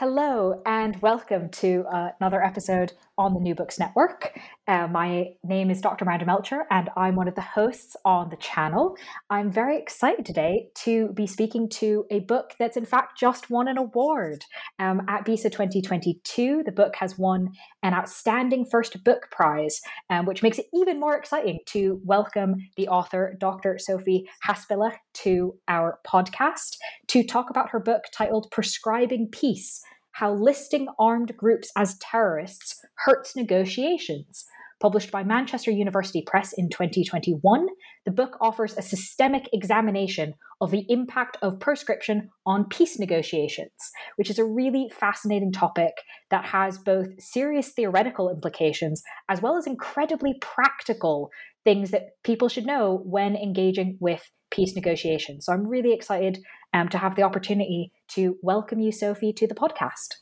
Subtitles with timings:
[0.00, 4.38] Hello, and welcome to uh, another episode on the New Books Network.
[4.68, 6.04] Uh, my name is Dr.
[6.04, 8.96] Miranda Melcher, and I'm one of the hosts on the channel.
[9.28, 13.66] I'm very excited today to be speaking to a book that's in fact just won
[13.66, 14.44] an award
[14.78, 16.62] um, at BISA 2022.
[16.64, 17.50] The book has won
[17.82, 22.88] an Outstanding First Book Prize, um, which makes it even more exciting to welcome the
[22.88, 23.78] author, Dr.
[23.78, 26.76] Sophie Haspeslagh, to our podcast
[27.08, 29.82] to talk about her book titled Proscribing Peace
[30.18, 34.46] how Listing Armed Groups as Terrorists Hurts Negotiations.
[34.80, 37.66] Published by Manchester University Press in 2021,
[38.04, 43.72] the book offers a systemic examination of the impact of proscription on peace negotiations,
[44.16, 45.94] which is a really fascinating topic
[46.30, 51.30] that has both serious theoretical implications as well as incredibly practical
[51.64, 55.44] things that people should know when engaging with peace negotiations.
[55.44, 56.38] So I'm really excited
[56.72, 60.18] um, to have the opportunity to welcome you, Sophie, to the podcast.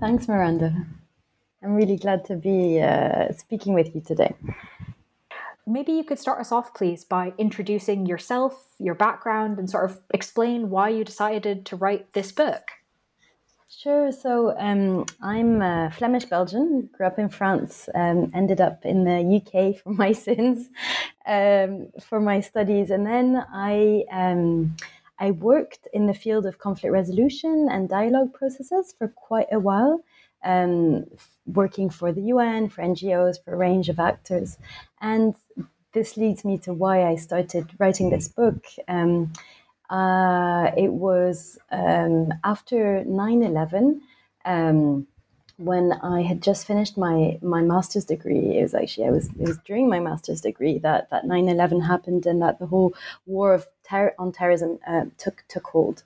[0.00, 0.86] Thanks, Miranda.
[1.62, 4.34] I'm really glad to be uh, speaking with you today.
[5.66, 10.00] Maybe you could start us off, please, by introducing yourself, your background, and sort of
[10.14, 12.62] explain why you decided to write this book.
[13.68, 14.10] Sure.
[14.10, 19.20] So um, I'm uh, Flemish Belgian, grew up in France, um, ended up in the
[19.38, 20.68] UK for my sins,
[21.26, 24.74] um, for my studies, and then I um,
[25.18, 30.00] I worked in the field of conflict resolution and dialogue processes for quite a while,
[30.44, 31.06] um,
[31.46, 34.58] working for the UN, for NGOs, for a range of actors.
[35.00, 35.34] And
[35.92, 38.64] this leads me to why I started writing this book.
[38.86, 39.32] Um,
[39.90, 44.02] uh, it was um, after 9 11
[45.58, 49.46] when I had just finished my my master's degree, it was actually I was it
[49.46, 52.94] was during my master's degree that that 9/11 happened and that the whole
[53.26, 56.04] war of ter- on terrorism uh, took took hold.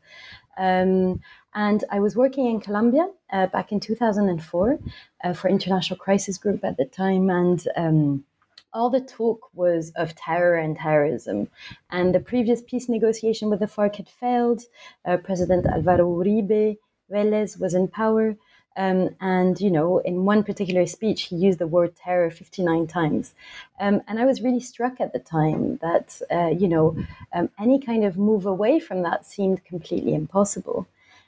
[0.56, 1.21] Um,
[1.55, 4.79] and I was working in Colombia uh, back in 2004
[5.25, 8.25] uh, for International Crisis Group at the time, and um,
[8.73, 11.49] all the talk was of terror and terrorism.
[11.91, 14.63] And the previous peace negotiation with the FARC had failed.
[15.05, 16.79] Uh, President Alvaro Uribe
[17.11, 18.37] Vélez was in power.
[18.75, 23.34] Um, and, you know, in one particular speech, he used the word terror 59 times.
[23.79, 26.97] Um, and I was really struck at the time that, uh, you know,
[27.34, 30.87] um, any kind of move away from that seemed completely impossible.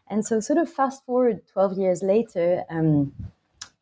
[0.09, 3.13] And so, sort of fast forward 12 years later, um,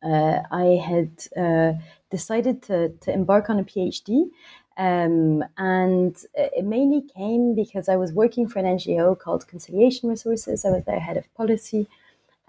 [0.03, 1.73] uh, I had uh,
[2.09, 4.29] decided to, to embark on a PhD.
[4.75, 10.65] Um, and it mainly came because I was working for an NGO called Conciliation Resources.
[10.65, 11.87] I was their head of policy.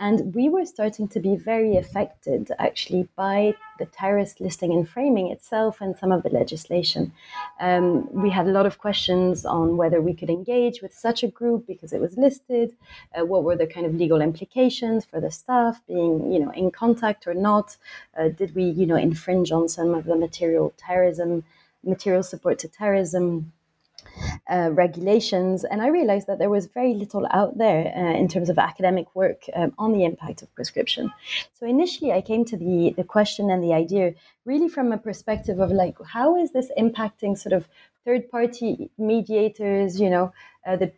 [0.04, 5.30] And we were starting to be very affected actually by the terrorist listing and framing
[5.30, 7.14] itself and some of the legislation.
[7.58, 11.28] Um, we had a lot of questions on whether we could engage with such a
[11.28, 12.76] group because it was listed.
[13.14, 16.70] Uh, what were the kind of legal implications for the staff being, you know, in
[16.70, 17.78] contact or not?
[18.14, 21.44] Uh, did we, you know, infringe on some of the material terrorism,
[21.82, 23.54] material support to terrorism?
[24.48, 28.50] Uh, regulations, and I realized that there was very little out there uh, in terms
[28.50, 31.10] of academic work um, on the impact of proscription.
[31.54, 34.14] So initially, I came to the the question and the idea
[34.44, 37.66] really from a perspective of like, how is this impacting sort of
[38.04, 39.98] third party mediators?
[39.98, 40.32] You know,
[40.66, 40.92] uh, the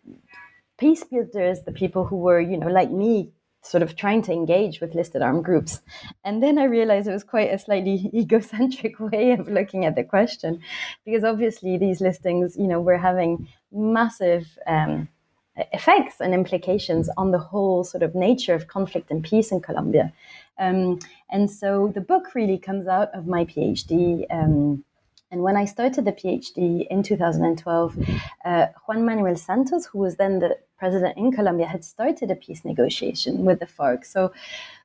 [0.78, 3.30] peace builders, the people who were, you know, like me,
[3.66, 5.80] sort of trying to engage with listed armed groups.
[6.24, 10.04] And then I realized it was quite a slightly egocentric way of looking at the
[10.04, 10.60] question,
[11.04, 15.08] because obviously these listings, you know, were having massive um,
[15.72, 20.12] effects and implications on the whole sort of nature of conflict and peace in Colombia.
[20.58, 20.98] Um,
[21.30, 24.26] and so the book really comes out of my PhD.
[24.30, 24.84] Um,
[25.30, 27.98] and when I started the PhD in 2012,
[28.44, 32.64] uh, Juan Manuel Santos, who was then the president in Colombia, had started a peace
[32.64, 34.04] negotiation with the FARC.
[34.04, 34.32] So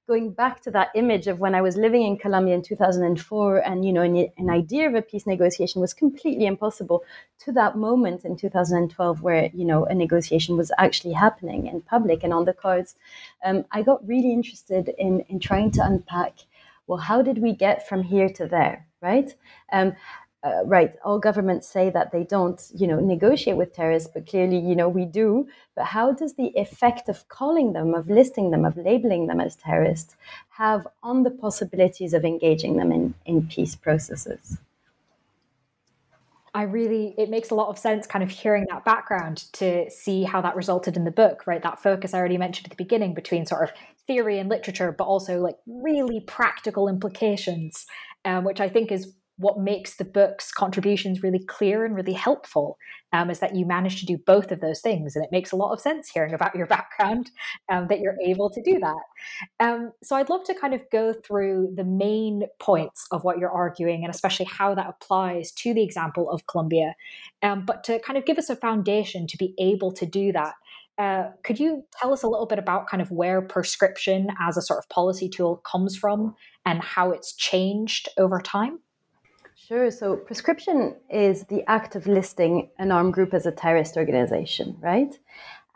[0.07, 3.85] going back to that image of when I was living in Colombia in 2004, and
[3.85, 7.03] you know, an, an, idea of a peace negotiation was completely impossible
[7.39, 12.23] to that moment in 2012, where you know a negotiation was actually happening in public
[12.23, 12.95] and on the cards.
[13.45, 16.33] Um, I got really interested in in trying to unpack,
[16.87, 19.33] well, how did we get from here to there, right?
[19.71, 19.93] Um,
[20.43, 24.57] uh, right, all governments say that they don't, you know, negotiate with terrorists, but clearly,
[24.57, 25.47] you know, we do.
[25.75, 29.55] But how does the effect of calling them, of listing them, of labeling them as
[29.55, 30.15] terrorists,
[30.49, 34.57] have on the possibilities of engaging them in, in peace processes?
[36.53, 40.23] I really, it makes a lot of sense kind of hearing that background to see
[40.23, 41.63] how that resulted in the book, right?
[41.63, 43.71] That focus I already mentioned at the beginning between sort of
[44.05, 47.85] theory and literature, but also like really practical implications,
[48.25, 52.77] um, which I think is what makes the book's contributions really clear and really helpful
[53.11, 55.15] um, is that you manage to do both of those things.
[55.15, 57.31] And it makes a lot of sense hearing about your background
[57.69, 59.03] um, that you're able to do that.
[59.59, 63.51] Um, so I'd love to kind of go through the main points of what you're
[63.51, 66.95] arguing and especially how that applies to the example of Colombia.
[67.41, 70.53] Um, but to kind of give us a foundation to be able to do that,
[70.97, 74.61] uh, could you tell us a little bit about kind of where proscription as a
[74.61, 76.35] sort of policy tool comes from
[76.65, 78.79] and how it's changed over time?
[79.71, 79.89] Sure.
[79.89, 85.17] So proscription is the act of listing an armed group as a terrorist organization, right?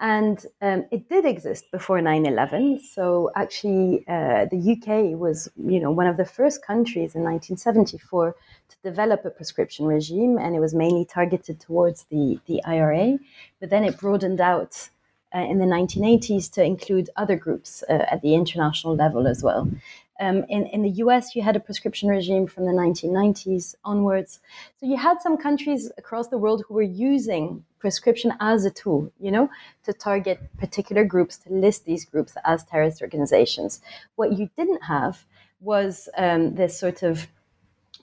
[0.02, 2.82] And um, it did exist before 9/11.
[2.82, 8.36] So actually, uh, the UK was, you know, one of the first countries in 1974
[8.68, 13.18] to develop a proscription regime, and it was mainly targeted towards the the IRA.
[13.62, 14.90] But then it broadened out
[15.34, 19.70] uh, in the 1980s to include other groups uh, at the international level as well.
[20.20, 24.40] Um, in, in the US, you had a proscription regime from the 1990s onwards.
[24.80, 29.12] So you had some countries across the world who were using proscription as a tool,
[29.20, 29.50] you know,
[29.84, 33.82] to target particular groups, to list these groups as terrorist organizations.
[34.16, 35.26] What you didn't have
[35.60, 37.28] was um, this sort of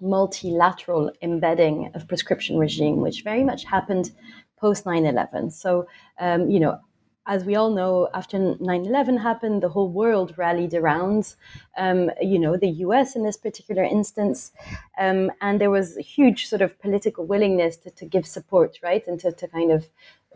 [0.01, 4.11] multilateral embedding of proscription regime, which very much happened
[4.57, 5.51] post 9 11.
[5.51, 5.87] So,
[6.19, 6.79] um, you know,
[7.27, 11.35] as we all know, after 9/11 happened, the whole world rallied around,
[11.77, 13.15] um, you know, the U.S.
[13.15, 14.53] in this particular instance,
[14.99, 19.07] um, and there was a huge sort of political willingness to, to give support, right,
[19.07, 19.87] and to, to kind of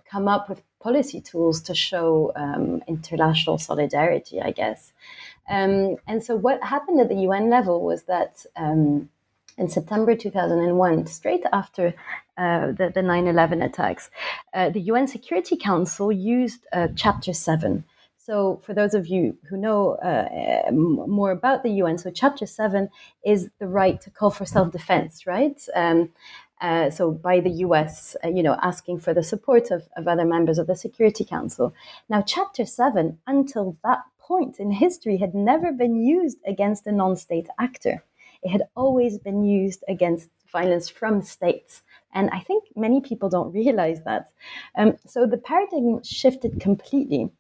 [0.08, 4.92] come up with policy tools to show um, international solidarity, I guess.
[5.48, 9.08] Um, and so, what happened at the UN level was that um,
[9.58, 11.94] in September 2001, straight after
[12.38, 14.10] uh, the, the 9-11 attacks,
[14.54, 17.84] uh, the UN Security Council used uh, Chapter 7.
[18.18, 22.88] So, for those of you who know uh, more about the UN, so Chapter 7
[23.24, 25.60] is the right to call for self-defense, right?
[25.74, 26.10] Um,
[26.60, 30.24] uh, so by the US, uh, you know, asking for the support of, of other
[30.24, 31.74] members of the Security Council.
[32.08, 37.48] Now, Chapter 7, until that point in history, had never been used against a non-state
[37.58, 38.02] actor.
[38.42, 41.82] It had always been used against violence from states.
[42.16, 44.30] And I think many people don't realize that.
[44.76, 47.30] Um, so the paradigm shifted completely.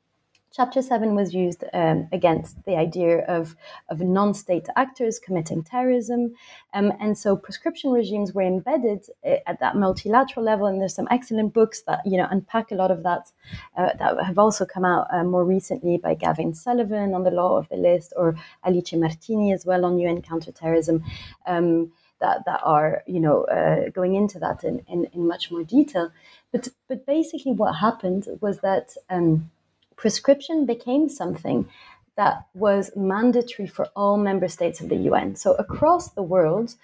[0.52, 3.56] Chapter 7 was used um, against the idea of,
[3.90, 6.34] of non state actors committing terrorism.
[6.72, 10.66] Um, and so proscription regimes were embedded uh, at that multilateral level.
[10.66, 13.30] And there's some excellent books that you know unpack a lot of that
[13.76, 17.58] uh, that have also come out uh, more recently by Gavin Sullivan on the law
[17.58, 21.04] of the list or Alice Martini as well on UN counterterrorism.
[21.46, 25.64] Um, that that are you know uh, going into that in, in, in, much more
[25.64, 26.10] detail.
[26.52, 29.50] But but basically, what happened was that um,
[29.96, 31.68] proscription became something
[32.16, 35.36] that was mandatory for all member states of the UN.
[35.36, 36.74] So across the world,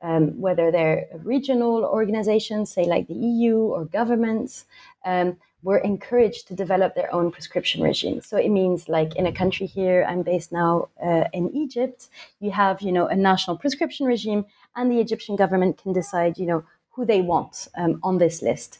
[0.00, 4.64] um, whether they're regional organizations, say like the EU or governments,
[5.04, 8.20] um, were encouraged to develop their own proscription regime.
[8.20, 12.08] So it means, like in a country here, I'm based now uh, in Egypt,
[12.40, 14.46] you have, you know, a national proscription regime,
[14.76, 18.78] and the Egyptian government can decide, you know, who they want um, on this list.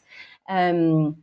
[0.49, 1.17] Um,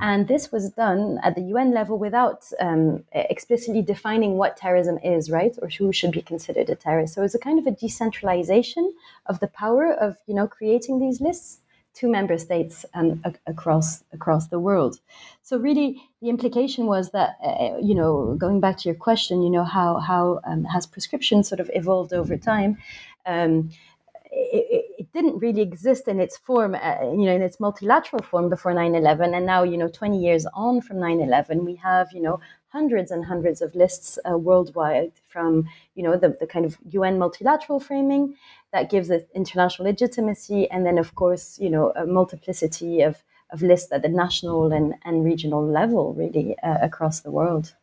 [0.00, 5.30] and this was done at the UN level without um, explicitly defining what terrorism is,
[5.30, 7.14] right, or who should be considered a terrorist.
[7.14, 8.92] So it's a kind of a decentralization
[9.26, 11.61] of the power of, you know, creating these lists
[11.94, 15.00] two member states um, a- across across the world.
[15.42, 19.50] So really, the implication was that uh, you know, going back to your question, you
[19.50, 22.78] know, how how um, has proscription sort of evolved over time?
[23.26, 23.70] Um,
[24.32, 28.48] it, it, didn't really exist in its form, uh, you know, in its multilateral form
[28.48, 32.40] before 9/11, and now, you know, 20 years on from 9/11, we have, you know,
[32.72, 37.18] hundreds and hundreds of lists uh, worldwide from, you know, the, the kind of UN
[37.18, 38.34] multilateral framing
[38.72, 43.62] that gives it international legitimacy, and then, of course, you know, a multiplicity of of
[43.62, 47.74] lists at the national and, and regional level, really, uh, across the world.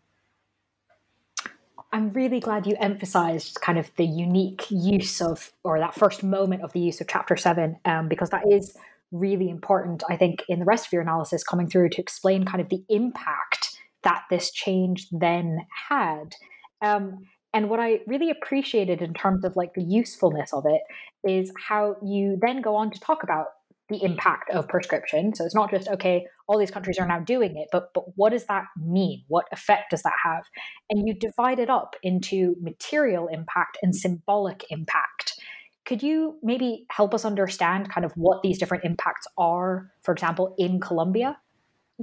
[1.92, 6.64] I'm really glad you emphasized kind of the unique use of, or that first moment
[6.64, 8.76] of the use of Chapter 7, um, because that is
[9.12, 12.62] really important, I think, in the rest of your analysis coming through to explain kind
[12.62, 13.69] of the impact
[14.04, 16.36] that this change then had.
[16.82, 20.82] Um, and what I really appreciated in terms of like the usefulness of it
[21.30, 23.48] is how you then go on to talk about
[23.90, 25.34] the impact of proscription.
[25.34, 28.30] So it's not just okay, all these countries are now doing it, but but what
[28.30, 29.24] does that mean?
[29.28, 30.44] What effect does that have?
[30.90, 35.40] And you divide it up into material impact and symbolic impact.
[35.86, 40.54] Could you maybe help us understand kind of what these different impacts are, for example,
[40.60, 41.38] in Colombia?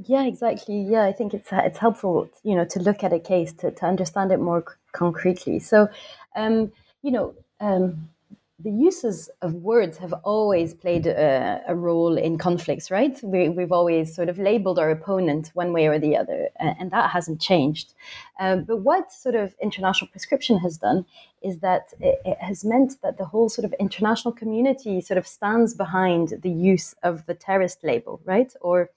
[0.05, 0.83] Yeah, exactly.
[0.83, 3.87] Yeah, I think it's it's helpful, you know, to look at a case to, to
[3.87, 5.59] understand it more c- concretely.
[5.59, 5.89] So,
[6.37, 6.71] um,
[7.03, 8.11] you know, um,
[8.59, 13.19] the uses of words have always played a, a role in conflicts, right?
[13.23, 17.11] We, we've always sort of labeled our opponent one way or the other, and that
[17.11, 17.95] hasn't changed.
[18.41, 21.07] Um, but what sort of international proscription has done
[21.43, 25.27] is that it, it, has meant that the whole sort of international community sort of
[25.27, 28.53] stands behind the use of the terrorist label, right?
[28.61, 28.91] Or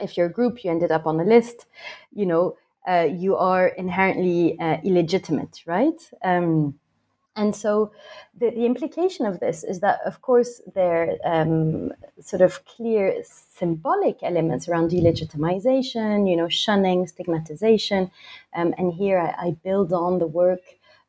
[0.00, 1.66] if you're a group, you ended up on the list,
[2.12, 2.56] you know,
[2.88, 6.00] uh, you are inherently uh, illegitimate, right?
[6.24, 6.78] Um,
[7.38, 7.92] and so
[8.36, 13.22] the, the implication of this is that, of course, there are um, sort of clear
[13.22, 18.10] symbolic elements around delegitimization, you know, shunning, stigmatization.
[18.56, 20.62] Um, and here I, I, build on the work,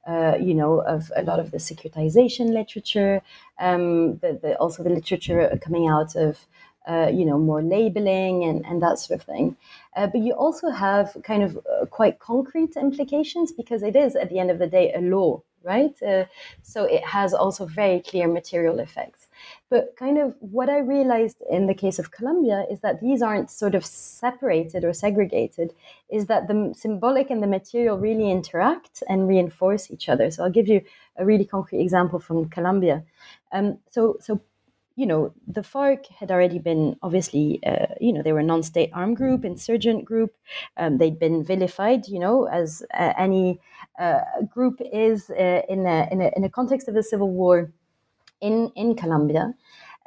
[0.07, 3.23] uh, you know, of a lot of the securitization literature,
[3.59, 6.45] um, the, the, also the literature coming out of
[6.89, 9.55] uh, you know, more labeling and, and that sort of thing.
[9.95, 14.29] Uh, but you also have kind of uh, quite concrete implications because it is, at
[14.29, 15.95] the end of the day, a law, right?
[16.01, 16.25] Uh,
[16.63, 19.27] so it has also very clear material effects.
[19.69, 23.51] But kind of what I realized in the case of Colombia is that these aren't
[23.51, 25.73] sort of separated or segregated,
[26.09, 30.31] is that the symbolic and the material really interact and reinforce each other.
[30.31, 30.81] So I'll give you
[31.17, 33.03] a really concrete example from Colombia.
[33.51, 34.41] Um, so, so
[34.99, 38.89] you know, the FARC had already been obviously, uh, you know, they were a non-state
[38.93, 40.31] armed group, insurgent group.
[40.75, 43.61] Um, they'd been vilified, you know, as uh, any
[43.97, 44.19] uh,
[44.53, 47.71] group is uh, in a, in, a, in a context of a civil war
[48.41, 49.53] in in Colombia.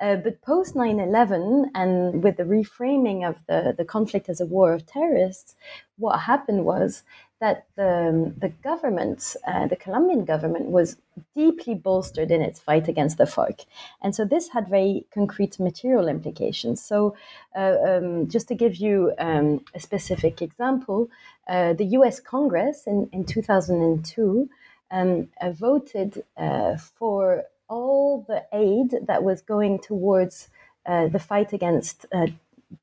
[0.02, 4.46] Uh, but post 9 11, and with the reframing of the, the conflict as a
[4.46, 5.54] war of terrorists,
[5.96, 7.04] what happened was
[7.38, 10.96] that the, the government, uh, the Colombian government, was
[11.36, 13.64] deeply bolstered in its fight against the FARC.
[14.02, 16.82] And so this had very concrete material implications.
[16.82, 17.16] So,
[17.56, 21.10] uh, um, just to give you um, a specific example,
[21.46, 24.48] uh, the US Congress in, in 2002
[24.92, 30.48] um, uh, voted uh, for all the aid that was going towards
[30.84, 32.06] uh, the fight against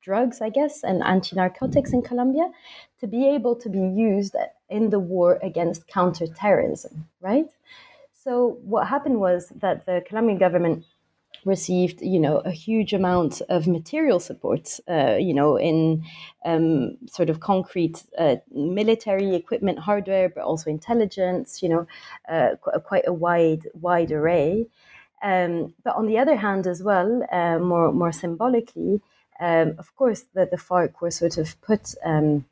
[0.00, 2.50] drugs, I guess, and anti narcotics in Colombia
[3.00, 4.34] to be able to be used
[4.68, 7.50] in the war against counterterrorism, right?
[8.12, 10.84] So what happened was that the Colombian government
[11.44, 16.04] received, you know, a huge amount of material support, uh, you know, in
[16.44, 21.86] um, sort of concrete uh, military equipment, hardware, but also intelligence, you know,
[22.28, 24.66] uh, quite a wide wide array.
[25.22, 29.00] Um, but on the other hand, as well, uh, more more symbolically,
[29.40, 32.44] um, of course, the, the FARC were sort of put um,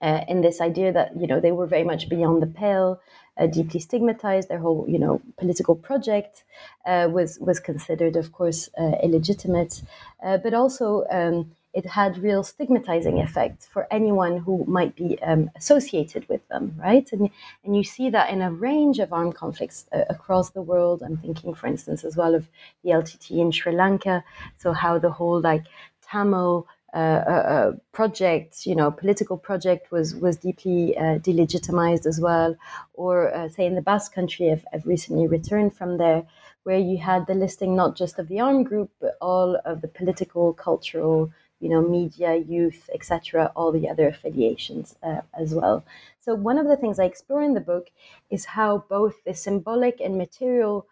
[0.00, 3.00] uh, in this idea that you know they were very much beyond the pale,
[3.38, 4.48] uh, deeply stigmatized.
[4.48, 6.44] Their whole you know political project
[6.86, 9.82] uh, was was considered, of course, uh, illegitimate,
[10.24, 11.04] uh, but also.
[11.10, 16.74] Um, it had real stigmatizing effects for anyone who might be um, associated with them,
[16.78, 17.10] right?
[17.12, 17.30] And,
[17.64, 21.02] and you see that in a range of armed conflicts uh, across the world.
[21.02, 22.46] I'm thinking, for instance, as well of
[22.84, 24.22] the LTTE in Sri Lanka.
[24.58, 25.64] So how the whole like
[26.02, 32.20] Tamil uh, uh, uh, project, you know, political project was was deeply uh, delegitimized as
[32.20, 32.54] well.
[32.92, 36.24] Or uh, say in the Basque Country, I've, I've, recently returned from there,
[36.64, 39.88] where you had the listing not just of the armed group, but all of the
[39.88, 45.82] political, cultural, you know, media, youth, etc., all the other affiliations uh, as well.
[46.20, 47.88] So one of the things I explore in the book
[48.28, 50.86] is how both the symbolic and material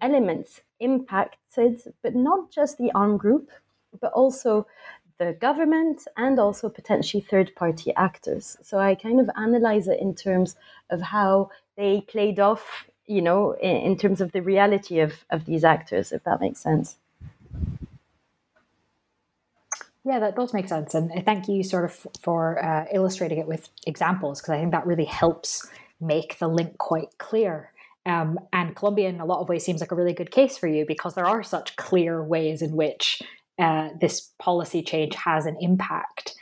[0.00, 3.50] elements impacted, but not just the armed group
[4.00, 4.66] but also
[5.18, 8.56] the government and also potentially third party actors.
[8.62, 10.56] So I kind of analyze it in terms
[10.90, 15.44] of how they played off, you know, in, in terms of the reality of, of
[15.44, 16.96] these actors, if that makes sense.
[20.04, 20.94] Yeah, that does make sense.
[20.94, 24.72] And I thank you sort of for uh, illustrating it with examples, because I think
[24.72, 25.66] that really helps
[26.00, 27.70] make the link quite clear.
[28.04, 30.66] Um, and Colombia, in a lot of ways, seems like a really good case for
[30.66, 33.22] you because there are such clear ways in which
[33.58, 36.34] uh, this policy change has an impact.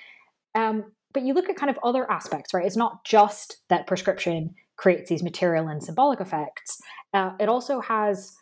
[0.55, 2.65] Um, but you look at kind of other aspects, right?
[2.65, 6.81] It's not just that proscription creates these material and symbolic effects,
[7.15, 8.35] uh, it also has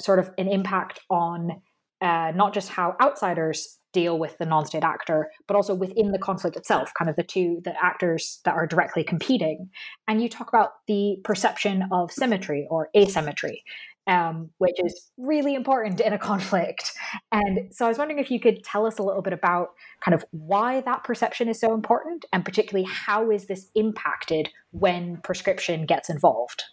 [0.00, 1.62] sort of an impact on
[2.00, 6.56] uh, not just how outsiders deal with the non-state actor but also within the conflict
[6.56, 9.68] itself kind of the two the actors that are directly competing
[10.08, 13.62] and you talk about the perception of symmetry or asymmetry
[14.06, 16.92] um, which is really important in a conflict
[17.30, 19.70] and so i was wondering if you could tell us a little bit about
[20.04, 25.18] kind of why that perception is so important and particularly how is this impacted when
[25.18, 26.64] proscription gets involved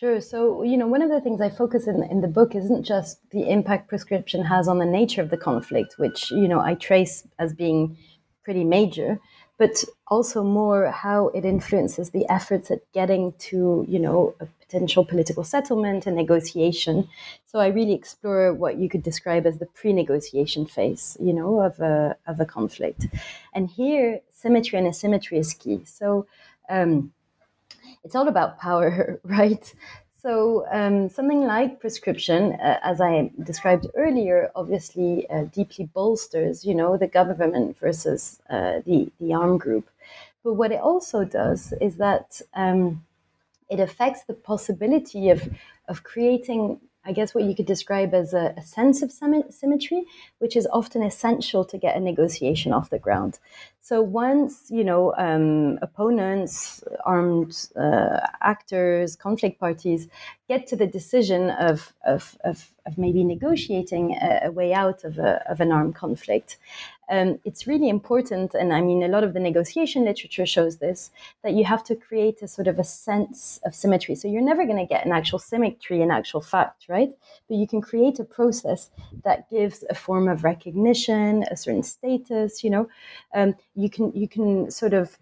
[0.00, 0.20] Sure.
[0.20, 3.18] So, you know, one of the things I focus in in the book isn't just
[3.32, 7.26] the impact proscription has on the nature of the conflict, which, you know, I trace
[7.38, 7.98] as being
[8.42, 9.20] pretty major,
[9.58, 15.04] but also more how it influences the efforts at getting to, you know, a potential
[15.04, 17.08] political settlement and negotiation.
[17.46, 21.80] So I really explore what you could describe as the pre-negotiation phase, you know, of
[21.80, 23.06] a of a conflict.
[23.52, 25.80] And here, symmetry and asymmetry is key.
[25.84, 26.26] So
[26.68, 27.12] um,
[28.04, 29.74] it's all about power, right?
[30.22, 36.74] So um, something like proscription, uh, as I described earlier, obviously uh, deeply bolsters, you
[36.74, 39.86] know, the government versus uh, the the armed group.
[40.44, 43.02] But what it also does is that um,
[43.70, 45.48] it affects the possibility of
[45.88, 50.04] of creating I guess what you could describe as a, a sense of symmetry,
[50.38, 53.38] which is often essential to get a negotiation off the ground.
[53.82, 60.06] So once you know um, opponents, armed uh, actors, conflict parties
[60.48, 65.18] get to the decision of of, of, of maybe negotiating a, a, way out of,
[65.18, 66.58] a, of an armed conflict,
[67.10, 71.10] um, it's really important, and I mean, a lot of the negotiation literature shows this,
[71.42, 74.14] that you have to create a sort of a sense of symmetry.
[74.14, 77.10] So you're never going to get an actual symmetry in actual fact, right?
[77.48, 78.90] But you can create a process
[79.24, 82.62] that gives a form of recognition, a certain status.
[82.62, 82.88] You know,
[83.34, 85.18] um, you can you can sort of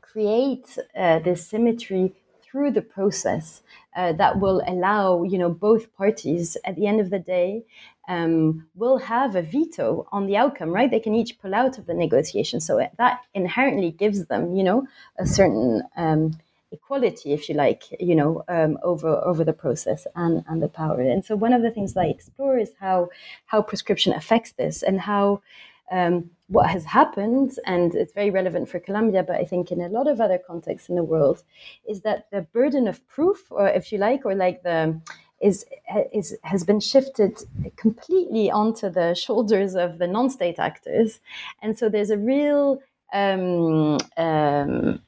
[0.00, 3.62] create uh, this symmetry through the process
[3.96, 7.64] uh, that will allow you know both parties at the end of the day
[8.08, 10.90] um, will have a veto on the outcome, right?
[10.90, 12.60] They can each pull out of the negotiation.
[12.60, 14.86] So that inherently gives them, you know,
[15.18, 16.38] a certain um,
[16.72, 21.00] equality, if you like, you know, um, over over the process and, and the power.
[21.00, 23.10] And so one of the things that I explore is how
[23.46, 25.42] how proscription affects this and how
[25.90, 29.88] um, what has happened, and it's very relevant for Colombia, but I think in a
[29.88, 31.42] lot of other contexts in the world,
[31.88, 35.00] is that the burden of proof, or if you like, or like the
[35.40, 35.66] is,
[36.12, 37.36] is has been shifted
[37.76, 41.20] completely onto the shoulders of the non-state actors,
[41.62, 42.80] and so there's a real
[43.12, 45.02] um, um,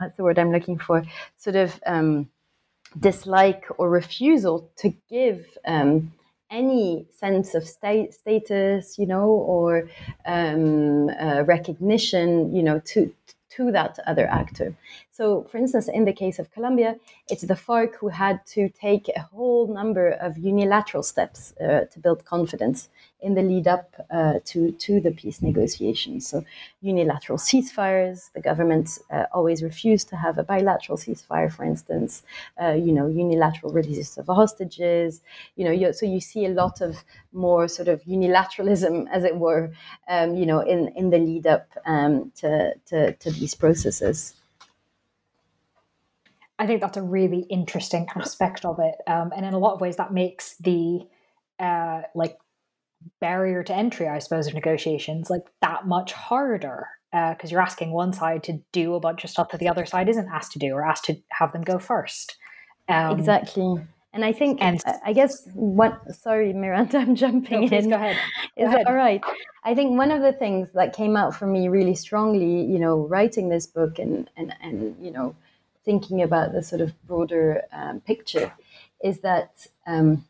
[0.00, 1.04] that's the word I'm looking for,
[1.36, 2.28] sort of um,
[2.98, 6.12] dislike or refusal to give um,
[6.54, 9.88] any sense of state status, you know, or
[10.26, 13.12] um, uh, recognition, you know, to
[13.56, 14.74] to that other actor.
[15.16, 16.96] So, for instance, in the case of Colombia,
[17.30, 22.00] it's the FARC who had to take a whole number of unilateral steps uh, to
[22.00, 22.88] build confidence
[23.20, 26.26] in the lead up uh, to, to the peace negotiations.
[26.26, 26.44] So,
[26.80, 32.24] unilateral ceasefires, the government uh, always refused to have a bilateral ceasefire, for instance,
[32.60, 35.20] uh, you know, unilateral releases of hostages,
[35.54, 39.70] you know, so you see a lot of more sort of unilateralism, as it were,
[40.08, 44.34] um, you know, in, in the lead up um, to, to, to these processes.
[46.64, 49.80] I think that's a really interesting aspect of it, um, and in a lot of
[49.80, 51.00] ways, that makes the
[51.58, 52.38] uh, like
[53.20, 57.92] barrier to entry, I suppose, of negotiations like that much harder because uh, you're asking
[57.92, 60.58] one side to do a bunch of stuff that the other side isn't asked to
[60.58, 62.36] do or asked to have them go first.
[62.88, 63.76] Um, exactly.
[64.14, 67.90] And I think, and I guess what, sorry, Miranda, I'm jumping no, in.
[67.90, 68.16] Go ahead.
[68.56, 69.22] Is that all right?
[69.64, 73.06] I think one of the things that came out for me really strongly, you know,
[73.06, 75.34] writing this book and, and, and you know,
[75.84, 78.52] thinking about the sort of broader um, picture
[79.02, 80.24] is that um,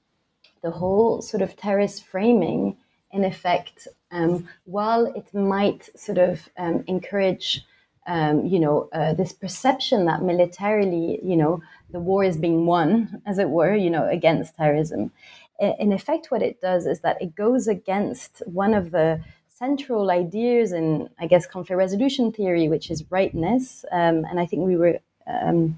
[0.62, 2.77] the whole sort of terrorist framing,
[3.12, 7.64] in effect, um, while it might sort of um, encourage,
[8.07, 13.23] um, you know, uh, this perception that militarily, you know, the war is being won,
[13.27, 15.12] as it were, you know, against terrorism,
[15.61, 20.73] in effect, what it does is that it goes against one of the central ideas
[20.73, 23.85] in, I guess, conflict resolution theory, which is ripeness.
[23.93, 25.76] Um, and I think we were um,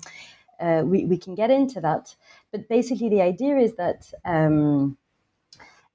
[0.61, 2.15] uh, we, we can get into that.
[2.53, 4.97] But basically, the idea is that um,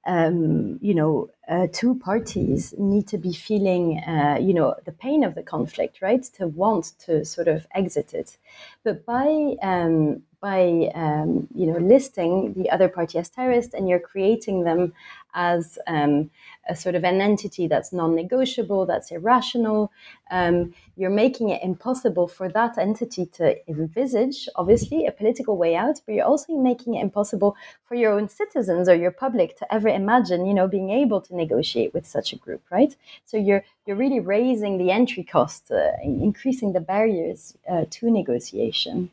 [0.04, 5.22] um, you know, uh, two parties need to be feeling, uh, you know, the pain
[5.22, 6.22] of the conflict, right?
[6.34, 8.36] To want to sort of exit it,
[8.82, 14.00] but by um, by um, you know listing the other party as terrorist, and you're
[14.00, 14.92] creating them
[15.34, 16.30] as um,
[16.68, 19.90] a sort of an entity that's non-negotiable, that's irrational.
[20.30, 26.00] Um, you're making it impossible for that entity to envisage, obviously, a political way out,
[26.04, 29.88] but you're also making it impossible for your own citizens or your public to ever
[29.88, 32.94] imagine, you know, being able to negotiate with such a group, right?
[33.24, 39.10] So you're you're really raising the entry cost, uh, increasing the barriers uh, to negotiation.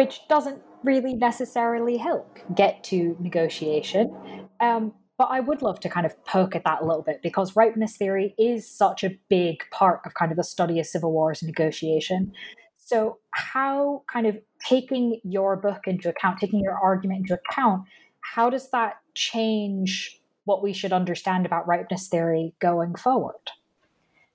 [0.00, 4.10] Which doesn't really necessarily help get to negotiation.
[4.58, 7.54] Um, but I would love to kind of poke at that a little bit because
[7.54, 11.42] ripeness theory is such a big part of kind of the study of civil wars
[11.42, 12.32] and negotiation.
[12.78, 17.86] So, how kind of taking your book into account, taking your argument into account,
[18.22, 23.50] how does that change what we should understand about ripeness theory going forward?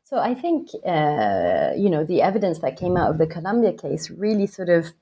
[0.04, 4.12] So, I think, uh, you know, the evidence that came out of the Colombia case
[4.12, 4.93] really sort of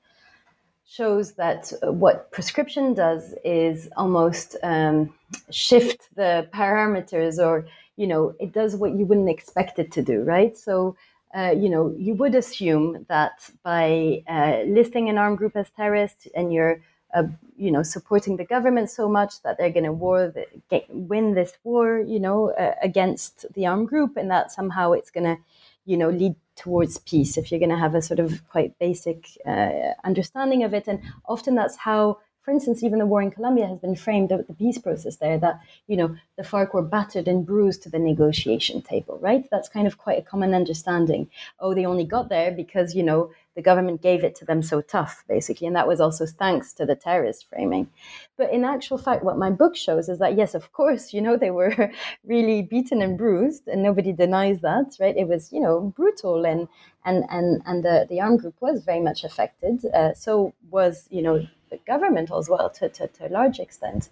[0.86, 5.12] shows that uh, what proscription does is almost um,
[5.50, 7.66] shift the parameters or
[7.96, 10.56] you know it does what you wouldn't expect it to do right?
[10.56, 10.96] So
[11.34, 16.28] uh, you know you would assume that by uh, listing an armed group as terrorist
[16.34, 16.80] and you're
[17.14, 17.24] uh,
[17.56, 21.52] you know supporting the government so much that they're going to war the, win this
[21.64, 25.42] war you know uh, against the armed group and that somehow it's going to
[25.86, 29.28] you know lead towards peace if you're going to have a sort of quite basic
[29.46, 30.86] uh, understanding of it.
[30.88, 34.44] And often that's how for instance even the war in colombia has been framed the,
[34.46, 37.98] the peace process there that you know the farc were battered and bruised to the
[37.98, 39.48] negotiation table right?
[39.50, 41.30] That's kind of quite a common understanding.
[41.58, 44.80] Oh they only got there because you know the government gave it to them so
[44.80, 45.66] tough, basically.
[45.66, 47.88] And that was also thanks to the terrorist framing.
[48.36, 51.36] But in actual fact, what my book shows is that, yes, of course, you know,
[51.36, 51.92] they were
[52.24, 55.16] really beaten and bruised, and nobody denies that, right?
[55.16, 56.68] It was, you know, brutal, and
[57.04, 59.84] and and and the, the armed group was very much affected.
[59.86, 64.08] Uh, so was, you know, the government as well to, to, to a large extent.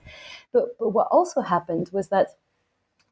[0.52, 2.36] But, but what also happened was that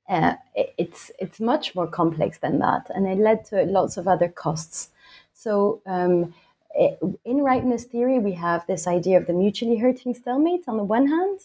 [0.09, 4.09] uh, it, it's it's much more complex than that, and it led to lots of
[4.09, 4.90] other costs.
[5.40, 6.35] So, um,
[7.24, 11.07] in ripeness theory, we have this idea of the mutually hurting stalemate on the one
[11.07, 11.40] hand,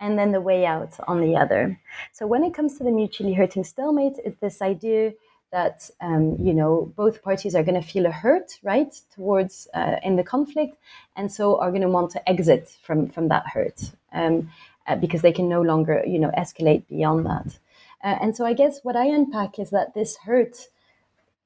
[0.00, 1.78] and then the way out on the other.
[2.14, 5.12] So, when it comes to the mutually hurting stalemate, it's this idea
[5.52, 9.96] that um, you know both parties are going to feel a hurt, right, towards uh,
[10.02, 10.78] in the conflict,
[11.14, 14.50] and so are going to want to exit from from that hurt um,
[14.86, 17.58] uh, because they can no longer you know escalate beyond that.
[18.02, 20.68] Uh, and so, I guess what I unpack is that this hurt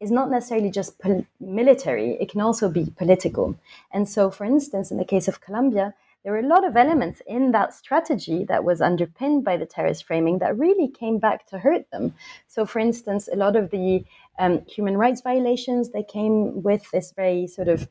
[0.00, 3.54] is not necessarily just pol- military, it can also be political.
[3.92, 7.22] And so, for instance, in the case of Colombia, there were a lot of elements
[7.26, 11.58] in that strategy that was underpinned by the terrorist framing that really came back to
[11.58, 12.14] hurt them.
[12.46, 14.04] So, for instance, a lot of the
[14.38, 17.88] um, human rights violations they came with this very sort of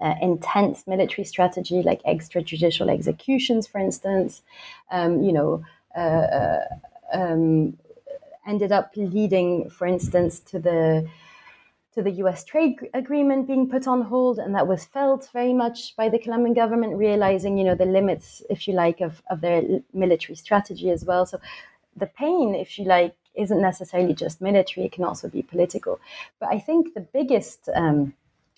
[0.00, 4.42] uh, intense military strategy, like extrajudicial executions, for instance.
[4.90, 5.64] Um, you know,
[5.96, 6.64] uh, uh
[7.12, 7.76] um,
[8.46, 11.08] ended up leading, for instance, to the
[11.94, 14.38] to the US trade agreement being put on hold.
[14.38, 18.42] And that was felt very much by the Colombian government, realizing, you know, the limits,
[18.50, 21.24] if you like, of, of their military strategy as well.
[21.24, 21.38] So
[21.96, 26.00] the pain, if you like, isn't necessarily just military, it can also be political.
[26.40, 28.14] But I think the biggest um,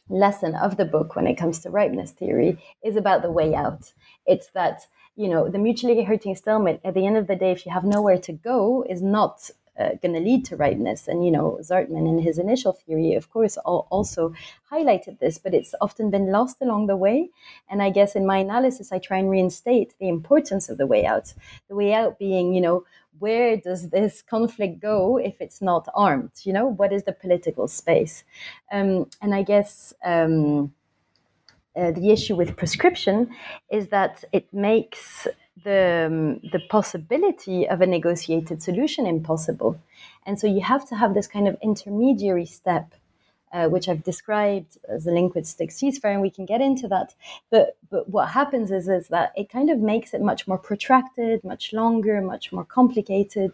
[0.09, 3.92] lesson of the book when it comes to ripeness theory is about the way out.
[4.27, 7.66] It's that, you know, the mutually hurting stalemate, at the end of the day, if
[7.66, 11.08] you have nowhere to go, is not uh, going to lead to ripeness.
[11.08, 14.34] And, you know, Zartman in his initial theory, of course, also
[14.70, 17.30] highlighted this, but it's often been lost along the way.
[17.68, 21.04] And I guess in my analysis, I try and reinstate the importance of the way
[21.04, 21.34] out.
[21.68, 22.84] The way out being, you know,
[23.18, 26.32] where does this conflict go if it's not armed?
[26.42, 28.24] You know, what is the political space?
[28.70, 29.94] Um, and I guess.
[30.04, 30.72] Um,
[31.76, 33.28] uh, the issue with proscription
[33.70, 35.26] is that it makes
[35.64, 39.81] the, um, the possibility of a negotiated solution impossible.
[40.27, 42.95] And so you have to have this kind of intermediary step,
[43.53, 47.14] uh, which I've described as linguistic ceasefire, and we can get into that.
[47.51, 51.45] But but what happens is is that it kind of makes it much more protracted,
[51.45, 53.53] much longer, much more complicated,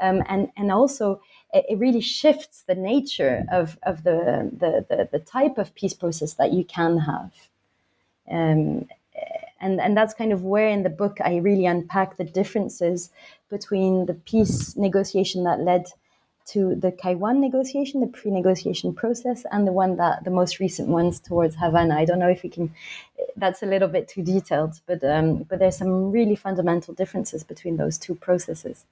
[0.00, 1.22] um, and and also
[1.54, 5.94] it, it really shifts the nature of of the, the the the type of peace
[5.94, 7.32] process that you can have.
[8.30, 8.88] Um,
[9.60, 13.10] and and that's kind of where in the book I really unpack the differences
[13.50, 15.86] between the peace negotiation that led
[16.48, 21.20] to the Caguán negotiation, the pre-negotiation process, and the one that the most recent ones
[21.20, 21.94] towards Havana.
[21.94, 22.74] I don't know if we can.
[23.36, 27.76] That's a little bit too detailed, but um, but there's some really fundamental differences between
[27.76, 28.86] those two processes.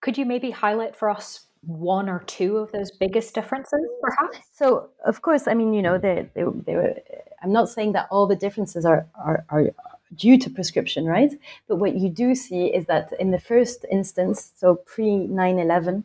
[0.00, 4.38] Could you maybe highlight for us one or two of those biggest differences, perhaps?
[4.52, 6.94] So, of course, I mean, you know, they, they, they were,
[7.42, 9.70] I'm not saying that all the differences are, are, are
[10.14, 11.32] due to proscription, right?
[11.68, 16.04] But what you do see is that in the first instance, so pre 9 11,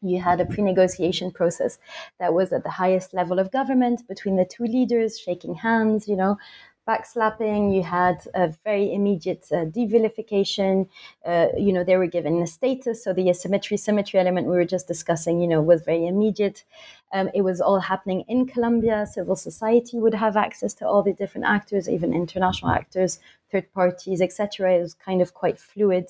[0.00, 1.78] you had a pre negotiation process
[2.20, 6.16] that was at the highest level of government between the two leaders, shaking hands, you
[6.16, 6.38] know,
[6.88, 10.88] backslapping, you had a very immediate uh, devilification.
[11.24, 13.04] Uh, you know, they were given a status.
[13.04, 16.64] So the asymmetry symmetry element we were just discussing, you know, was very immediate.
[17.12, 19.06] Um, it was all happening in Colombia.
[19.06, 23.20] Civil society would have access to all the different actors, even international actors,
[23.52, 24.74] third parties, etc.
[24.76, 26.06] It was kind of quite fluid.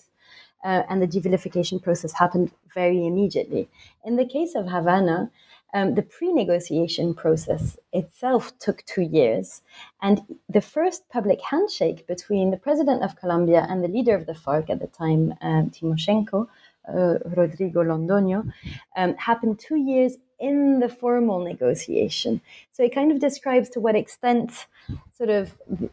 [0.64, 3.68] Uh, and the devilification process happened very immediately.
[4.04, 5.30] In the case of Havana,
[5.74, 9.62] um, the pre negotiation process itself took two years.
[10.02, 14.34] And the first public handshake between the president of Colombia and the leader of the
[14.34, 16.48] FARC at the time, um, Timochenko,
[16.88, 18.50] uh, Rodrigo Londoño,
[18.96, 22.40] um, happened two years in the formal negotiation.
[22.72, 24.66] So it kind of describes to what extent,
[25.16, 25.52] sort of,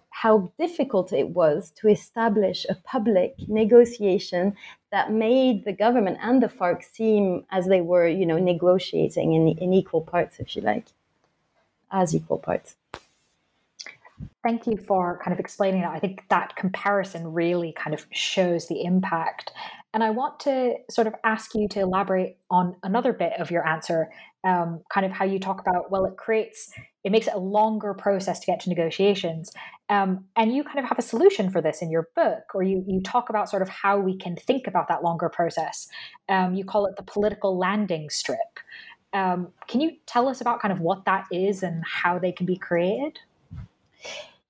[0.10, 4.56] how difficult it was to establish a public negotiation
[4.92, 9.48] that made the government and the FARC seem as they were, you know, negotiating in,
[9.58, 10.86] in equal parts, if you like,
[11.92, 12.76] as equal parts.
[14.46, 15.90] Thank you for kind of explaining that.
[15.90, 19.52] I think that comparison really kind of shows the impact.
[19.92, 23.68] And I want to sort of ask you to elaborate on another bit of your
[23.68, 24.12] answer,
[24.44, 26.72] um, kind of how you talk about, well, it creates,
[27.04, 29.52] it makes it a longer process to get to negotiations.
[29.90, 32.84] Um, and you kind of have a solution for this in your book, or you,
[32.86, 35.88] you talk about sort of how we can think about that longer process.
[36.30, 38.60] Um, you call it the political landing strip.
[39.12, 42.46] Um, can you tell us about kind of what that is and how they can
[42.46, 43.18] be created?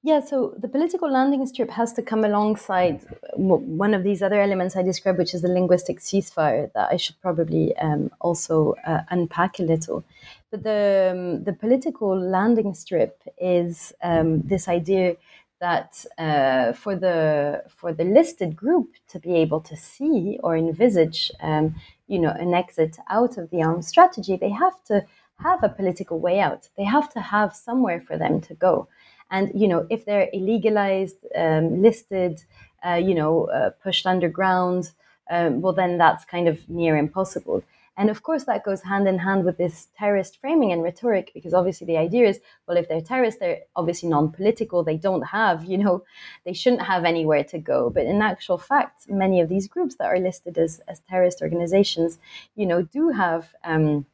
[0.05, 3.01] Yeah, so the political landing strip has to come alongside
[3.33, 7.19] one of these other elements I described, which is the linguistic ceasefire that I should
[7.21, 10.03] probably um, also uh, unpack a little.
[10.51, 15.15] But the, um, the political landing strip is um, this idea
[15.59, 21.31] that uh, for the for the listed group to be able to see or envisage,
[21.41, 21.73] um,
[22.07, 25.03] you know, an exit out of the armed strategy, they have to
[25.39, 26.69] have a political way out.
[26.77, 28.87] They have to have somewhere for them to go.
[29.31, 32.43] And you know, if they're illegalized, um, listed,
[32.85, 34.91] uh, you know, uh, pushed underground,
[35.29, 37.63] um, well, then that's kind of near impossible.
[37.97, 41.53] And of course, that goes hand in hand with this terrorist framing and rhetoric, because
[41.53, 44.83] obviously the idea is, well, if they're terrorists, they're obviously non-political.
[44.83, 46.03] They don't have, you know,
[46.43, 47.89] they shouldn't have anywhere to go.
[47.89, 52.19] But in actual fact, many of these groups that are listed as, as terrorist organizations,
[52.55, 54.05] you know, do have um,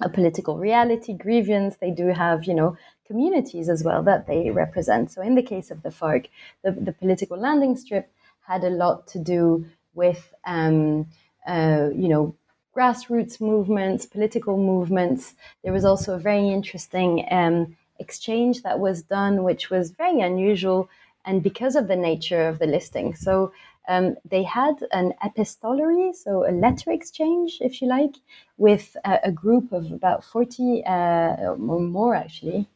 [0.00, 1.76] a political reality, grievance.
[1.76, 5.10] They do have, you know, communities as well that they represent.
[5.10, 6.28] So in the case of the FARC,
[6.62, 8.10] the, the political landing strip
[8.46, 11.06] had a lot to do with, um,
[11.46, 12.34] uh, you know,
[12.76, 15.34] grassroots movements, political movements.
[15.64, 20.90] There was also a very interesting um, exchange that was done, which was very unusual,
[21.26, 23.14] and because of the nature of the listing.
[23.14, 23.52] So
[23.88, 28.14] um, they had an epistolary, so a letter exchange, if you like,
[28.56, 32.68] with a, a group of about 40 uh, or more actually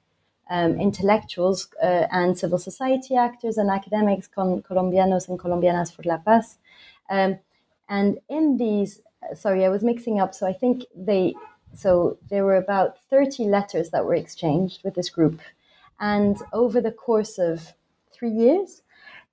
[0.51, 6.19] um, intellectuals uh, and civil society actors and academics, con- Colombianos and Colombianas for la
[6.19, 6.59] Paz.
[7.09, 7.39] Um,
[7.89, 9.01] and in these,
[9.35, 10.35] sorry, I was mixing up.
[10.35, 11.35] So I think they,
[11.75, 15.41] so there were about 30 letters that were exchanged with this group.
[16.01, 17.75] And over the course of
[18.21, 18.83] three years,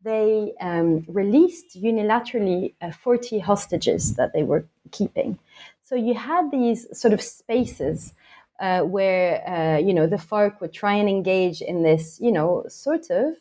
[0.04, 5.38] they um, released unilaterally uh, 40 hostages that they were keeping.
[5.84, 8.14] So you had these sort of spaces
[8.60, 12.66] uh, where uh, you know the FARC would try and engage in this, you know,
[12.68, 13.36] sort of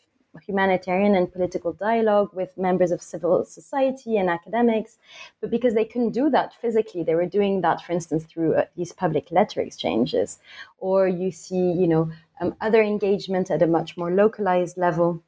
[0.47, 4.99] humanitarian and political dialogue with members of civil society and academics,
[5.41, 8.65] but because they couldn't do that physically, they were doing that, for instance, through uh,
[8.77, 10.39] these public letter exchanges,
[10.79, 15.23] or you see, you know, um, other engagement at a much more localized level.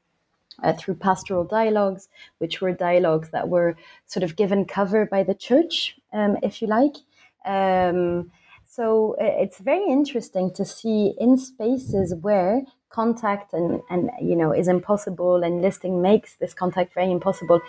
[0.60, 5.34] Uh, through pastoral dialogues, which were dialogues that were sort of given cover by the
[5.34, 6.96] church, um, if you like.
[7.44, 8.32] Um,
[8.64, 14.68] so it's very interesting to see in spaces where contact and, and you know is
[14.68, 17.60] impossible and listing makes this contact very impossible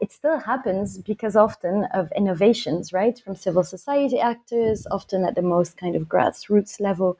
[0.00, 5.42] it still happens because often of innovations right from civil society actors often at the
[5.42, 7.18] most kind of grassroots level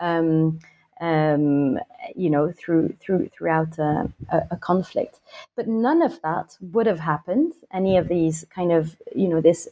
[0.00, 0.58] um,
[1.00, 1.78] um,
[2.16, 4.12] you know, through through throughout a,
[4.50, 5.20] a, conflict.
[5.56, 7.52] But none of that would have happened.
[7.72, 9.68] Any of these kind of, you know, this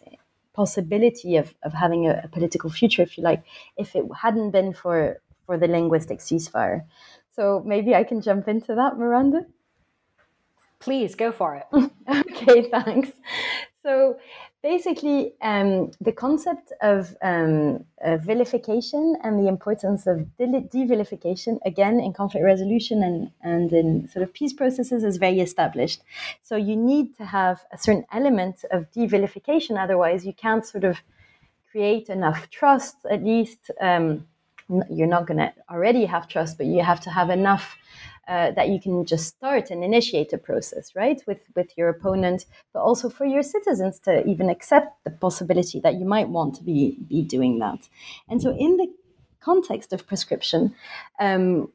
[0.55, 3.43] possibility of, of having a, a political future, if you like,
[3.77, 6.85] if it hadn't been for for the linguistic ceasefire.
[7.35, 9.47] So maybe I can jump into that, Miranda.
[10.81, 11.67] Please go for it.
[12.09, 13.11] okay, thanks.
[13.87, 14.19] So
[14.65, 22.13] basically, um, the concept of um, uh, vilification and the importance of devilification, again, in
[22.13, 26.01] conflict resolution and, and in sort of peace processes, is very established.
[26.43, 30.97] So you need to have a certain element of devilification, otherwise, you can't sort of
[31.71, 33.71] create enough trust, at least.
[33.81, 34.27] Um,
[34.91, 37.77] you're not going to already have trust, but you have to have enough
[38.29, 42.47] uh, that you can just start and initiate a process, right, with with your opponent,
[42.73, 46.65] but also for your citizens to even accept the possibility that you might want to
[46.65, 47.89] be be doing that.
[48.29, 48.89] And so, in the
[49.47, 50.75] context of proscription,
[51.21, 51.71] um,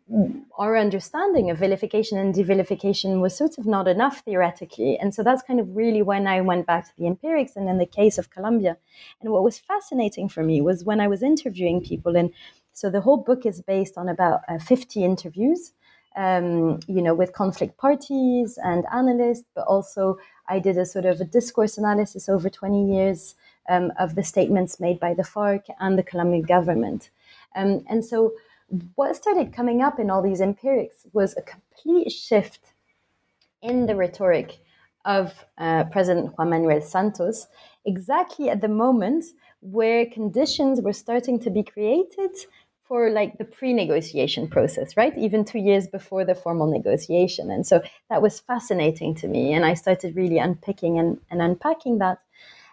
[0.58, 4.98] our understanding of vilification and devilification was sort of not enough theoretically.
[5.00, 7.78] And so that's kind of really when I went back to the empirics and in
[7.78, 8.76] the case of Colombia.
[9.22, 12.32] And what was fascinating for me was when I was interviewing people, and
[12.74, 15.72] so the whole book is based on about uh, 50 interviews
[16.15, 21.21] um, you know, with conflict parties and analysts, but also I did a sort of
[21.21, 23.36] a discourse analysis over 20 years
[23.69, 27.10] um, of the statements made by the FARC and the Colombian government.
[27.56, 28.34] Um, and so
[28.95, 32.74] what started coming up in all these empirics was a complete shift
[33.62, 34.60] in the rhetoric
[35.06, 37.47] of uh, President Juan Manuel Santos,
[37.86, 39.26] exactly at the moment
[39.62, 42.32] where conditions were starting to be created
[42.91, 45.17] for like the pre-negotiation process right?
[45.17, 47.49] Even two years before the formal negotiation.
[47.49, 51.99] And so that was fascinating to me and i started really unpicking and, and unpacking
[51.99, 52.17] that.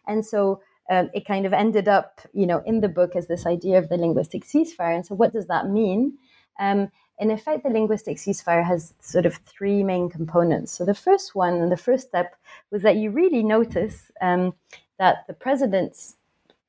[0.08, 3.46] And so um, it kind of ended up you know in the book as this
[3.46, 4.96] idea of the linguistic ceasefire.
[4.96, 6.18] And so what does that mean?
[6.58, 10.72] Um, in effect the linguistic ceasefire has sort of three main components.
[10.72, 12.34] So the first one and the first step
[12.72, 14.52] was that you really notice um,
[14.98, 16.16] that the presidents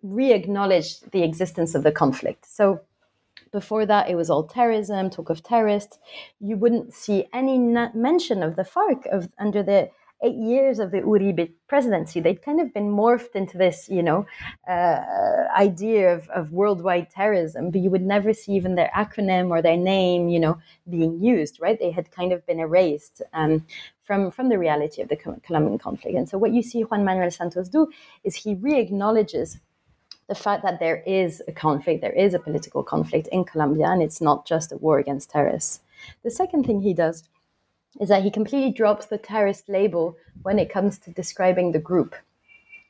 [0.04, 2.46] re-acknowledged the existence of the conflict.
[2.46, 2.82] So
[3.52, 5.98] before that, it was all terrorism, talk of terrorists.
[6.40, 9.90] You wouldn't see any mention of the FARC of under the
[10.22, 12.20] eight years of the Uribe presidency.
[12.20, 14.26] They'd kind of been morphed into this, you know,
[14.68, 15.00] uh,
[15.58, 19.78] idea of, of worldwide terrorism, but you would never see even their acronym or their
[19.78, 20.58] name, you know,
[20.90, 21.80] being used, right?
[21.80, 23.66] They had kind of been erased um,
[24.04, 26.18] from, from the reality of the Colombian conflict.
[26.18, 27.88] And so what you see Juan Manuel Santos do
[28.24, 29.60] is he re-acknowledges
[30.30, 34.02] the fact that there is a conflict, there is a political conflict in Colombia, and
[34.02, 35.82] it's not just a war against terrorists.
[36.24, 37.28] The second thing he does
[38.00, 42.16] is that he completely drops the terrorist label when it comes to describing the group.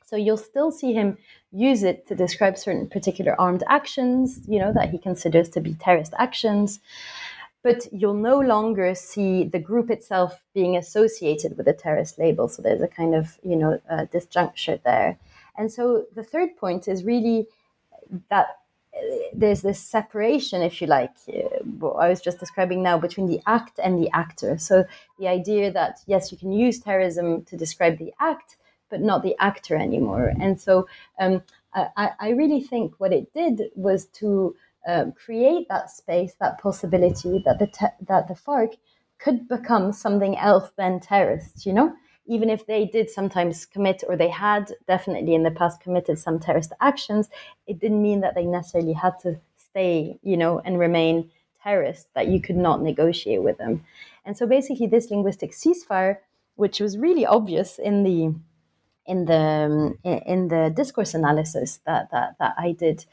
[0.04, 1.16] So you'll still see him
[1.50, 5.74] use it to describe certain particular armed actions, you know, that he considers to be
[5.74, 6.80] terrorist actions.
[7.62, 12.48] But you'll no longer see the group itself being associated with a terrorist label.
[12.48, 15.16] So there's a kind of, you know, uh, disjuncture there.
[15.60, 17.46] And so the third point is really
[18.30, 18.46] that
[18.96, 19.00] uh,
[19.34, 23.78] there's this separation, if you like, uh, I was just describing now, between the act
[23.84, 24.56] and the actor.
[24.56, 24.86] So
[25.18, 28.56] the idea that, yes, you can use terrorism to describe the act,
[28.88, 30.32] but not the actor anymore.
[30.40, 31.42] And so um,
[31.74, 34.56] I, I, really think what it did was to
[34.88, 38.78] um, create that space, that possibility that the, te- that the FARC
[39.18, 41.94] could become something else than terrorists, you know?
[42.30, 46.38] Even if they did sometimes commit or they had definitely in the past committed some
[46.38, 47.28] terrorist actions,
[47.66, 51.28] it didn't mean that they necessarily had to stay, you know, and remain
[51.60, 53.84] terrorists, that you could not negotiate with them.
[54.24, 56.18] And so basically, this linguistic ceasefire,
[56.54, 58.32] which was really obvious in the
[59.06, 63.06] in the um, in the discourse analysis that, that that I did.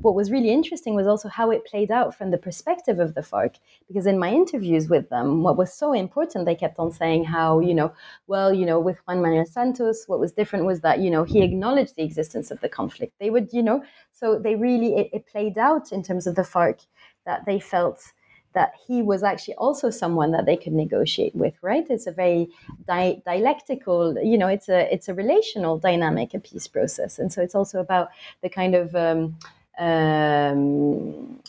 [0.00, 3.20] What was really interesting was also how it played out from the perspective of the
[3.20, 3.56] FARC.
[3.86, 7.60] Because in my interviews with them, what was so important, they kept on saying how
[7.60, 7.92] you know,
[8.26, 11.42] well, you know, with Juan Manuel Santos, what was different was that you know he
[11.42, 13.14] acknowledged the existence of the conflict.
[13.20, 16.42] They would, you know, so they really it, it played out in terms of the
[16.42, 16.86] FARC
[17.26, 18.12] that they felt
[18.54, 21.86] that he was actually also someone that they could negotiate with right?
[21.90, 22.48] It's a very
[22.86, 27.18] di- dialectical you know it's a it's a relational dynamic a peace process.
[27.18, 28.08] And so it's also about
[28.42, 29.36] the kind of um,
[29.78, 31.40] um,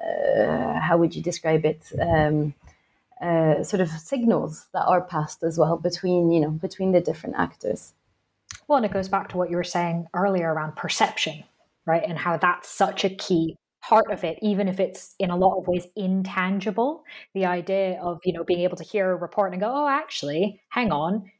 [0.00, 1.92] uh, how would you describe it?
[2.00, 2.54] Um,
[3.20, 7.34] uh, sort of signals that are passed as well between you know between the different
[7.36, 7.92] actors.
[8.68, 11.42] Well and it goes back to what you were saying earlier around perception
[11.88, 12.04] right?
[12.06, 13.56] And how that's such a key
[13.88, 17.04] part of it, even if it's in a lot of ways intangible.
[17.32, 20.60] The idea of, you know, being able to hear a report and go, oh, actually,
[20.68, 21.30] hang on,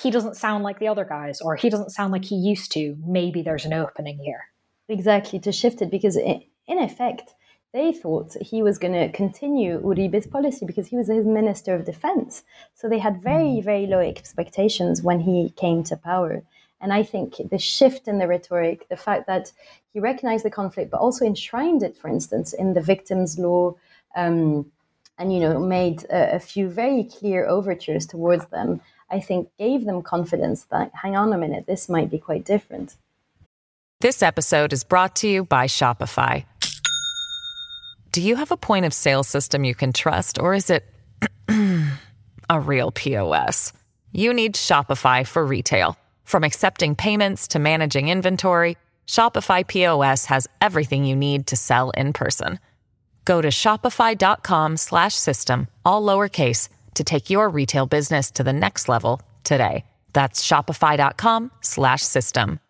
[0.00, 2.96] he doesn't sound like the other guys, or he doesn't sound like he used to.
[3.04, 4.44] Maybe there's an opening here.
[4.88, 7.34] Exactly, to shift it, because in effect,
[7.72, 11.84] they thought he was going to continue Uribe's policy because he was his minister of
[11.84, 12.44] defense.
[12.74, 13.64] So they had very, hmm.
[13.64, 16.44] very low expectations when he came to power.
[16.80, 19.52] And I think the shift in the rhetoric, the fact that
[19.92, 23.74] he recognized the conflict, but also enshrined it, for instance, in the victims' law,
[24.14, 24.70] um,
[25.18, 29.84] and you know made a, a, few very clear overtures towards them, I think gave
[29.84, 32.96] them confidence that hang on a minute, this might be quite different.
[34.00, 36.44] This episode is brought to you by Shopify.
[38.12, 40.84] Do you have a point of sale system you can trust, or is it
[42.50, 43.72] a real POS?
[44.12, 45.96] You need Shopify for retail.
[46.26, 52.12] From accepting payments to managing inventory, Shopify POS has everything you need to sell in
[52.12, 52.58] person.
[53.24, 59.84] Go to shopify.com/system all lowercase to take your retail business to the next level today.
[60.12, 62.60] That's shopify.com/system.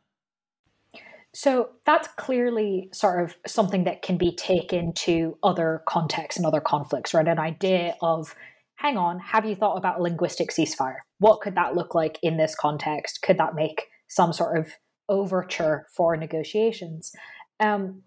[1.33, 6.61] So that's clearly sort of something that can be taken to other contexts and other
[6.61, 7.27] conflicts, right?
[7.27, 8.35] An idea of
[8.77, 10.99] hang on, have you thought about a linguistic ceasefire?
[11.19, 13.23] What could that look like in this context?
[13.23, 14.73] Could that make some sort of
[15.09, 17.13] overture for negotiations?
[17.59, 18.03] Um,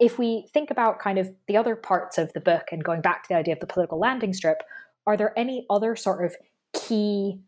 [0.00, 3.22] if we think about kind of the other parts of the book and going back
[3.24, 4.62] to the idea of the political landing strip,
[5.06, 6.36] are there any other sort of
[6.72, 7.40] key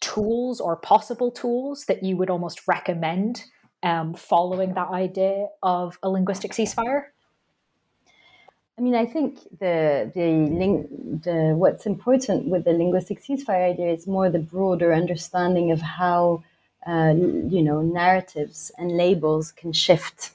[0.00, 3.44] tools or possible tools that you would almost recommend
[3.82, 7.04] um, following that idea of a linguistic ceasefire?
[8.78, 10.30] I mean, I think the the
[11.22, 16.42] the what's important with the linguistic ceasefire idea is more the broader understanding of how
[16.86, 20.32] uh, you know narratives and labels can shift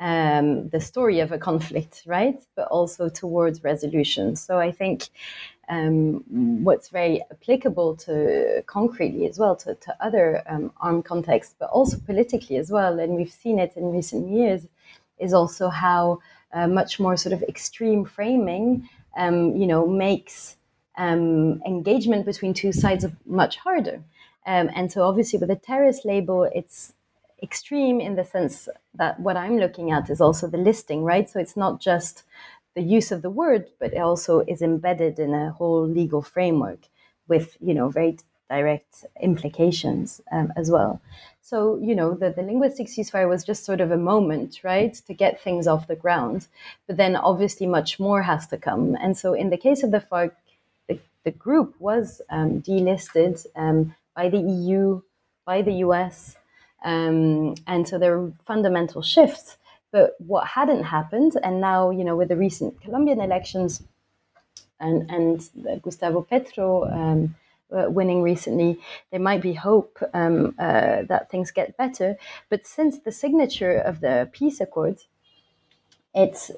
[0.00, 2.42] um, the story of a conflict, right?
[2.56, 4.34] But also towards resolution.
[4.36, 5.08] So I think
[5.68, 6.24] um,
[6.64, 11.98] what's very applicable to concretely as well to, to other um, armed contexts, but also
[11.98, 14.66] politically as well, and we've seen it in recent years,
[15.18, 16.18] is also how
[16.66, 20.56] much more sort of extreme framing, um, you know, makes
[20.96, 24.02] um, engagement between two sides much harder.
[24.46, 26.92] Um, and so, obviously, with the terrorist label, it's
[27.42, 31.28] extreme in the sense that what I'm looking at is also the listing, right?
[31.28, 32.24] So it's not just
[32.74, 36.88] the use of the word, but it also is embedded in a whole legal framework
[37.28, 38.16] with, you know, very
[38.54, 41.00] direct implications um, as well.
[41.50, 45.12] So, you know, the, the linguistic ceasefire was just sort of a moment, right, to
[45.12, 46.46] get things off the ground.
[46.86, 48.96] But then obviously much more has to come.
[49.04, 50.32] And so, in the case of the FARC,
[50.88, 55.02] the, the group was um, delisted um, by the EU,
[55.44, 56.36] by the US,
[56.84, 59.56] um, and so there were fundamental shifts.
[59.90, 63.82] But what hadn't happened, and now, you know, with the recent Colombian elections
[64.80, 67.34] and, and Gustavo Petro um,
[67.72, 68.78] uh, winning recently,
[69.10, 72.16] there might be hope um, uh, that things get better.
[72.48, 74.98] But since the signature of the peace accord,
[76.14, 76.50] it's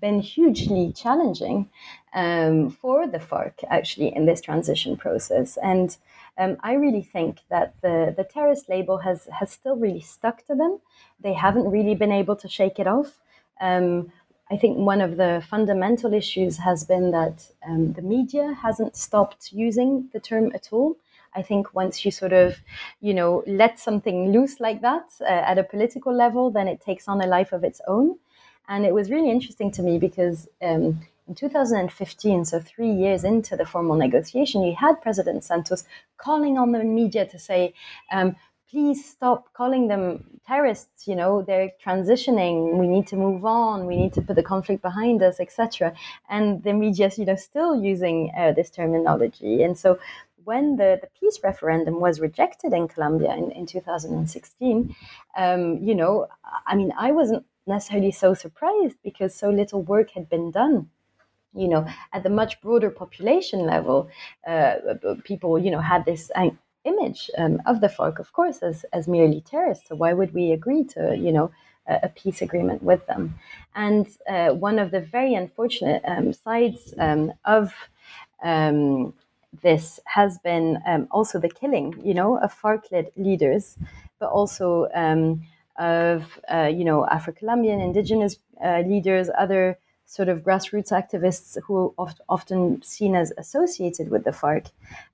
[0.00, 1.68] been hugely challenging
[2.14, 5.56] um, for the FARC actually in this transition process.
[5.62, 5.96] And
[6.36, 10.54] um, I really think that the, the terrorist label has, has still really stuck to
[10.54, 10.80] them.
[11.20, 13.18] They haven't really been able to shake it off.
[13.60, 14.12] Um,
[14.50, 19.52] I think one of the fundamental issues has been that um, the media hasn't stopped
[19.52, 20.96] using the term at all.
[21.34, 22.56] I think once you sort of,
[23.00, 27.08] you know, let something loose like that uh, at a political level, then it takes
[27.08, 28.18] on a life of its own.
[28.68, 33.54] And it was really interesting to me because um, in 2015, so three years into
[33.54, 35.84] the formal negotiation, you had President Santos
[36.16, 37.74] calling on the media to say,
[38.10, 38.34] um,
[38.70, 43.96] please stop calling them terrorists you know they're transitioning we need to move on we
[43.96, 45.92] need to put the conflict behind us etc
[46.28, 49.62] and the media you know still using uh, this terminology.
[49.62, 49.98] And so
[50.44, 54.96] when the, the peace referendum was rejected in Colombia in, in 2016,
[55.36, 56.26] um, you know,
[56.66, 60.90] I mean, I wasn't necessarily so surprised because so little work had been done
[61.54, 64.08] you know at the much broader population level.
[64.46, 64.74] Uh,
[65.24, 66.30] people you know had this
[66.90, 69.88] image um, of the FARC, of course, as, as merely terrorists.
[69.88, 71.50] So why would we agree to, you know,
[71.86, 73.22] a, a peace agreement with them?
[73.74, 77.64] And uh, one of the very unfortunate um, sides um, of
[78.42, 79.14] um,
[79.62, 83.78] this has been um, also the killing, you know, of FARC-led leaders,
[84.20, 84.66] but also
[85.78, 86.22] of,
[86.54, 89.78] uh, you know, Afro-Colombian, indigenous uh, leaders, other
[90.08, 94.70] sort of grassroots activists who are often seen as associated with the FARC,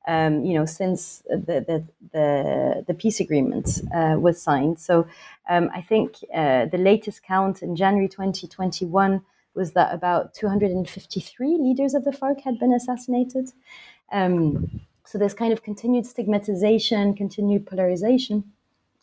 [0.06, 4.78] um, you know, since the the the, the peace agreement uh, was signed.
[4.78, 5.08] So
[5.48, 9.20] um, I think uh, the latest count in January 2021
[9.54, 13.50] was that about 253 leaders of the FARC had been assassinated.
[14.12, 18.44] Um, so there's kind of continued stigmatization, continued polarization.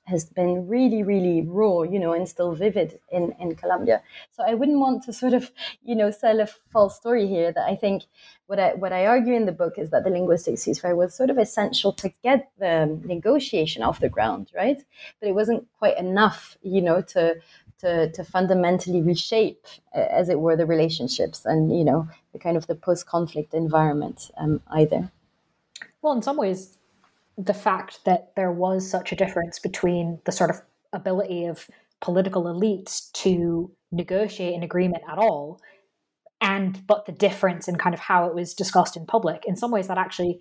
[0.05, 4.01] Has been really, really raw, you know, and still vivid in, in Colombia.
[4.31, 5.51] So I wouldn't want to sort of,
[5.83, 7.51] you know, sell a false story here.
[7.51, 8.03] That I think
[8.47, 11.29] what I what I argue in the book is that the linguistic ceasefire was sort
[11.29, 14.81] of essential to get the negotiation off the ground, right?
[15.19, 17.35] But it wasn't quite enough, you know, to
[17.79, 22.67] to, to fundamentally reshape, as it were, the relationships and you know the kind of
[22.67, 25.11] the post-conflict environment um, either.
[26.01, 26.77] Well, in some ways,
[27.37, 30.61] the fact that there was such a difference between the sort of
[30.93, 31.67] ability of
[32.01, 35.59] political elites to negotiate an agreement at all
[36.41, 39.71] and but the difference in kind of how it was discussed in public in some
[39.71, 40.39] ways that actually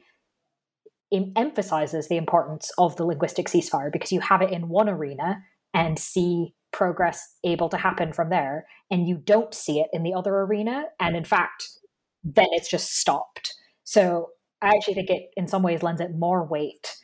[1.37, 5.43] emphasizes the importance of the linguistic ceasefire because you have it in one arena
[5.75, 10.15] and see progress able to happen from there and you don't see it in the
[10.15, 10.85] other arena.
[10.99, 11.69] And in fact
[12.23, 13.55] then it's just stopped.
[13.83, 14.31] So
[14.63, 16.97] i actually think it in some ways lends it more weight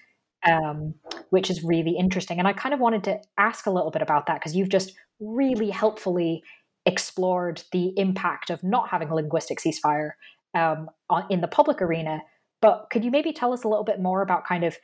[0.47, 0.95] um,
[1.31, 4.27] which is really interesting and i kind of wanted to ask a little bit about
[4.27, 6.43] that because you've just really helpfully
[6.85, 10.11] explored the impact of not having a linguistic ceasefire
[10.55, 10.89] um,
[11.31, 12.21] in the public arena
[12.61, 14.77] but could you maybe tell us a little bit more about kind of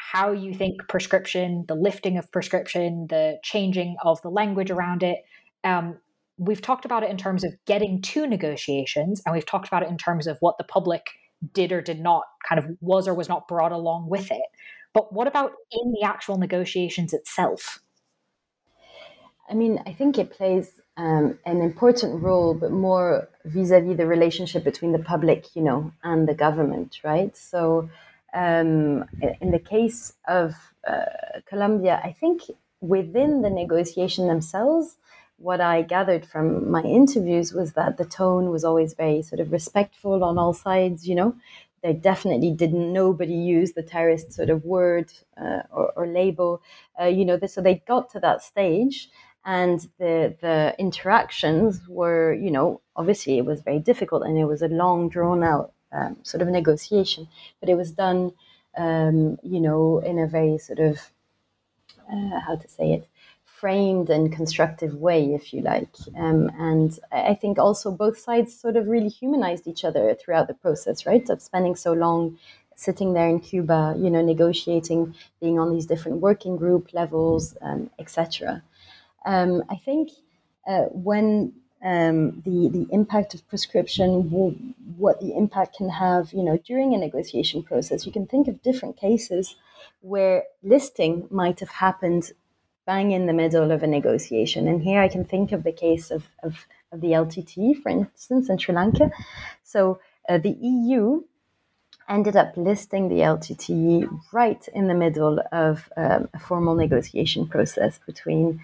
[0.00, 5.18] how you think proscription, the lifting of proscription, the changing of the language around it.
[5.62, 5.98] Um,
[6.38, 9.90] we've talked about it in terms of getting to negotiations, and we've talked about it
[9.90, 11.02] in terms of what the public
[11.52, 14.42] did or did not kind of was or was not brought along with it.
[14.92, 17.80] But what about in the actual negotiations itself?
[19.48, 24.64] I mean, I think it plays um, an important role, but more vis-a-vis the relationship
[24.64, 27.36] between the public, you know, and the government, right?
[27.36, 27.90] So
[28.32, 29.04] um,
[29.40, 30.54] in the case of
[30.86, 32.42] uh, Colombia, I think
[32.80, 34.96] within the negotiation themselves,
[35.40, 39.52] what I gathered from my interviews was that the tone was always very sort of
[39.52, 41.08] respectful on all sides.
[41.08, 41.34] You know,
[41.82, 42.92] they definitely didn't.
[42.92, 46.62] Nobody used the terrorist sort of word uh, or, or, label.
[47.00, 49.08] Uh, you know, so they got to that stage,
[49.44, 54.62] and the the interactions were, you know, obviously it was very difficult and it was
[54.62, 57.28] a long drawn out um, sort of negotiation,
[57.60, 58.32] but it was done,
[58.76, 60.98] um, you know, in a very sort of
[62.12, 63.08] uh, how to say it,
[63.60, 65.94] framed and constructive way, if you like.
[66.16, 70.54] Um, and I think also both sides sort of really humanized each other throughout the
[70.54, 71.28] process, right?
[71.28, 72.38] Of spending so long
[72.74, 77.90] sitting there in Cuba, you know, negotiating, being on these different working group levels, um,
[77.98, 78.62] etc.
[79.26, 80.08] Um, I think
[80.66, 81.52] uh, when
[81.84, 84.30] um, the the impact of proscription,
[84.96, 88.06] what the impact can have, you know, during a negotiation process.
[88.06, 89.56] You can think of different cases
[90.00, 92.32] where listing might have happened
[92.86, 94.68] bang in the middle of a negotiation.
[94.68, 98.48] And here I can think of the case of, of, of the LTTE, for instance,
[98.48, 99.10] in Sri Lanka.
[99.62, 101.22] So uh, the EU
[102.08, 108.00] ended up listing the LTTE right in the middle of um, a formal negotiation process
[108.04, 108.60] between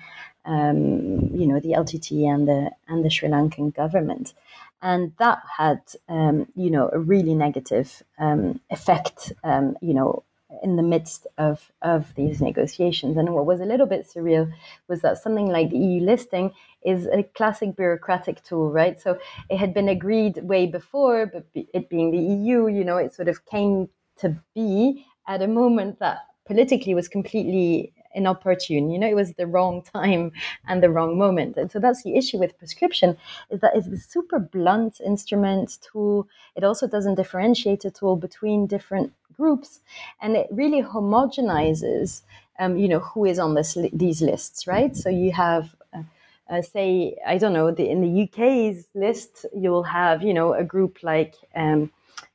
[0.47, 4.33] um, you know, the LTTE and the and the Sri Lankan government,
[4.81, 10.23] and that had um, you know a really negative um, effect, um, you know,
[10.63, 13.17] in the midst of of these negotiations.
[13.17, 14.53] And what was a little bit surreal
[14.89, 16.53] was that something like the EU listing
[16.85, 19.01] is a classic bureaucratic tool, right?
[19.01, 19.19] So
[19.51, 23.29] it had been agreed way before, but it being the EU, you know, it sort
[23.29, 23.89] of came
[24.19, 28.91] to be at a moment that politically was completely inopportune.
[28.91, 30.33] You know, it was the wrong time
[30.67, 31.57] and the wrong moment.
[31.57, 33.17] And so that's the issue with proscription
[33.51, 36.27] is that it's a super blunt instrument tool.
[36.57, 39.81] It also doesn't differentiate at all between different groups,
[40.21, 42.23] and it really homogenizes.
[42.59, 44.97] Um, you know who is on this these lists, right?
[44.97, 46.05] So you have uh,
[46.49, 50.55] uh, say I don't know the, in the UK's list you will have you know
[50.55, 51.91] a group like um,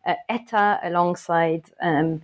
[0.05, 2.21] uh, ETA alongside um,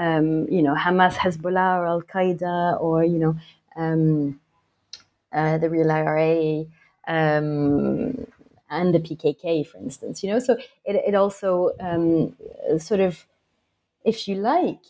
[0.00, 3.36] um, you know, Hamas, Hezbollah, or Al Qaeda, or you know,
[3.76, 4.40] um,
[5.32, 6.64] uh, the real IRA
[7.06, 8.26] um,
[8.70, 10.22] and the PKK, for instance.
[10.22, 12.34] You know, so it, it also um,
[12.78, 13.26] sort of,
[14.04, 14.82] if you like,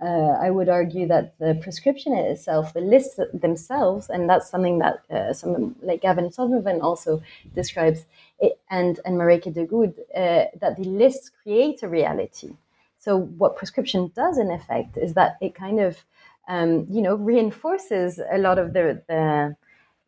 [0.00, 5.02] uh, I would argue that the proscription itself, the lists themselves, and that's something that
[5.10, 7.22] uh, someone like Gavin Sotherland also
[7.54, 8.04] describes,
[8.38, 12.50] it, and and Marijke de Goede, uh, that the lists create a reality.
[12.98, 16.04] So what proscription does in effect is that it kind of,
[16.48, 19.56] um, you know, reinforces a lot of the, the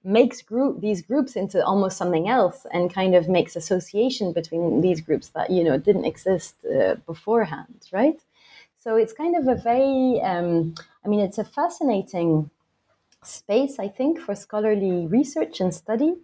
[0.05, 5.01] makes group these groups into almost something else and kind of makes association between these
[5.01, 8.21] groups that you know didn't exist uh, beforehand, right?
[8.79, 10.74] So it's kind of a very, um,
[11.05, 12.51] I mean, it's a fascinating
[13.22, 16.14] space, I think, for scholarly research and study.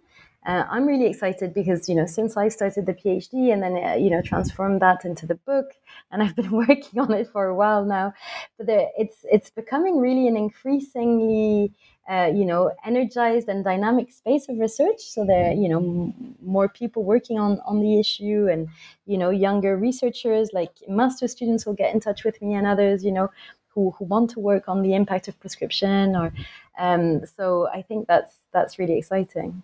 [0.45, 3.95] Uh, I'm really excited because you know since I started the PhD and then uh,
[3.95, 5.71] you know transformed that into the book,
[6.11, 8.13] and I've been working on it for a while now,
[8.57, 11.73] but there, it's it's becoming really an increasingly
[12.09, 15.01] uh, you know energized and dynamic space of research.
[15.01, 18.67] So there you know m- more people working on on the issue, and
[19.05, 23.03] you know younger researchers like master students will get in touch with me and others
[23.03, 23.29] you know
[23.69, 26.31] who, who want to work on the impact of proscription or
[26.77, 29.63] um, so I think that's that's really exciting.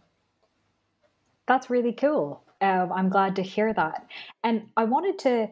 [1.48, 2.44] That's really cool.
[2.62, 4.06] Um, I'm glad to hear that.
[4.44, 5.50] And I wanted to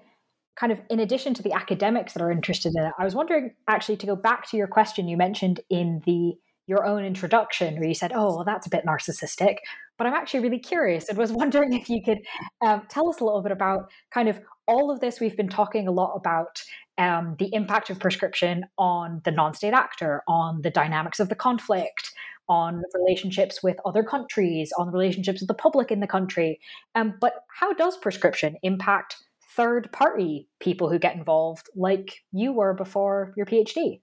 [0.56, 3.54] kind of, in addition to the academics that are interested in it, I was wondering
[3.68, 6.38] actually to go back to your question you mentioned in the
[6.70, 9.58] your own introduction where you said, "Oh, well, that's a bit narcissistic,"
[9.98, 12.20] but I'm actually really curious and was wondering if you could
[12.66, 15.20] um, tell us a little bit about kind of all of this.
[15.20, 16.62] We've been talking a lot about
[17.00, 22.12] um, the impact of proscription on the non-state actor, on the dynamics of the conflict,
[22.48, 26.60] on relationships with other countries, on relationships with the public in the country.
[26.94, 29.16] Um, but how does proscription impact
[29.56, 34.02] third party people who get involved, like you were before your PhD?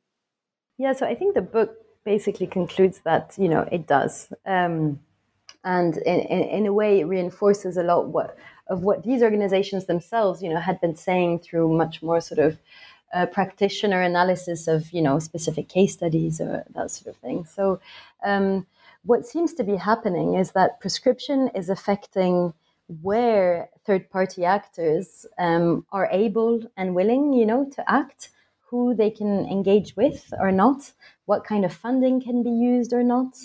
[0.78, 1.70] Yeah, so I think the book
[2.06, 4.98] basically concludes that you know it does, um,
[5.64, 8.38] and in, in, in, a way, it reinforces a lot what
[8.68, 12.58] of what these organizations themselves, you know, had been saying through much more sort of
[13.12, 17.44] uh, practitioner analysis of you know specific case studies or that sort of thing.
[17.44, 17.80] So
[18.24, 18.66] um,
[19.04, 22.54] what seems to be happening is that proscription is affecting
[23.02, 28.30] where third party actors um, are able and willing, you know, to act,
[28.70, 30.92] who they can engage with or not,
[31.26, 33.36] what kind of funding can be used or not.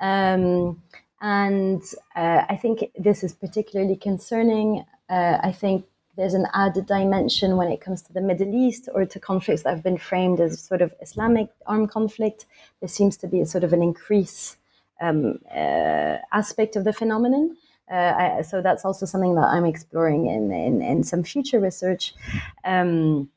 [0.00, 0.82] Um,
[1.20, 1.82] and
[2.14, 4.84] uh, I think this is particularly concerning.
[5.08, 9.04] Uh, I think there's an added dimension when it comes to the Middle East or
[9.06, 12.46] to conflicts that have been framed as sort of Islamic armed conflict.
[12.80, 14.56] There seems to be a sort of an increase
[15.00, 17.56] um, uh, aspect of the phenomenon.
[17.90, 22.14] Uh, I, so that's also something that I'm exploring in, in, in some future research.
[22.64, 23.30] Um,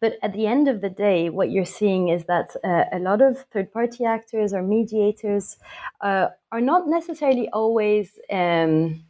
[0.00, 3.20] but at the end of the day, what you're seeing is that uh, a lot
[3.20, 5.56] of third party actors or mediators
[6.00, 8.18] uh, are not necessarily always.
[8.30, 9.04] Um,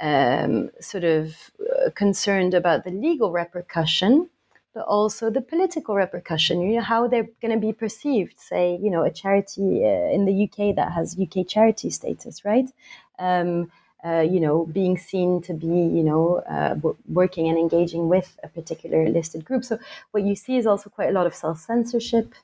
[0.00, 4.28] um, sort of uh, concerned about the legal repercussion,
[4.74, 6.60] but also the political repercussion.
[6.60, 8.38] You know how they're going to be perceived.
[8.38, 12.70] Say, you know, a charity uh, in the UK that has UK charity status, right?
[13.18, 13.70] Um,
[14.04, 16.76] uh, you know, being seen to be, you know, uh,
[17.08, 19.64] working and engaging with a particular listed group.
[19.64, 19.78] So
[20.12, 22.34] what you see is also quite a lot of self censorship.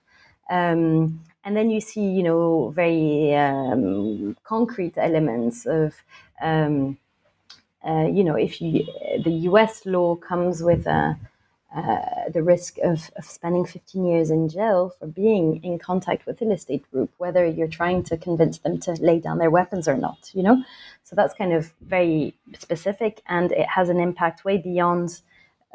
[0.50, 5.94] Um, and then you see, you know, very um, concrete elements of
[6.42, 6.98] um,
[7.86, 8.86] uh, you know, if you,
[9.22, 11.18] the US law comes with a,
[11.74, 16.38] uh, the risk of, of, spending 15 years in jail for being in contact with
[16.38, 19.96] the illicit group, whether you're trying to convince them to lay down their weapons or
[19.96, 20.62] not, you know?
[21.02, 25.20] So that's kind of very specific and it has an impact way beyond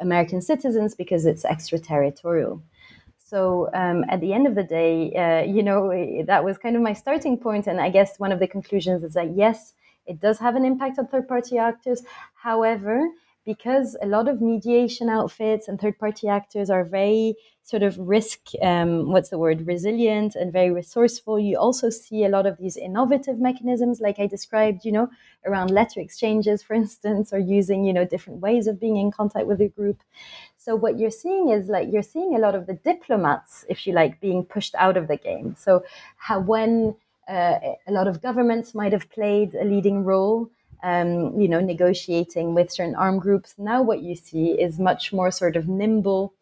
[0.00, 2.62] American citizens because it's extraterritorial.
[3.18, 6.82] So um, at the end of the day, uh, you know, that was kind of
[6.82, 7.66] my starting point.
[7.66, 9.74] And I guess one of the conclusions is that yes,
[10.06, 12.02] it does have an impact on third party actors.
[12.34, 13.06] However,
[13.44, 18.40] because a lot of mediation outfits and third party actors are very sort of risk,
[18.62, 22.76] um, what's the word, resilient and very resourceful, you also see a lot of these
[22.76, 25.08] innovative mechanisms, like I described, you know,
[25.46, 29.46] around letter exchanges, for instance, or using, you know, different ways of being in contact
[29.46, 30.02] with a group.
[30.56, 33.92] So what you're seeing is like you're seeing a lot of the diplomats, if you
[33.92, 35.54] like, being pushed out of the game.
[35.58, 35.84] So
[36.16, 36.96] how when
[37.28, 40.50] uh, a lot of governments might have played a leading role.
[40.82, 43.54] Um, you know, negotiating with certain armed groups.
[43.58, 46.32] Now, what you see is much more sort of nimble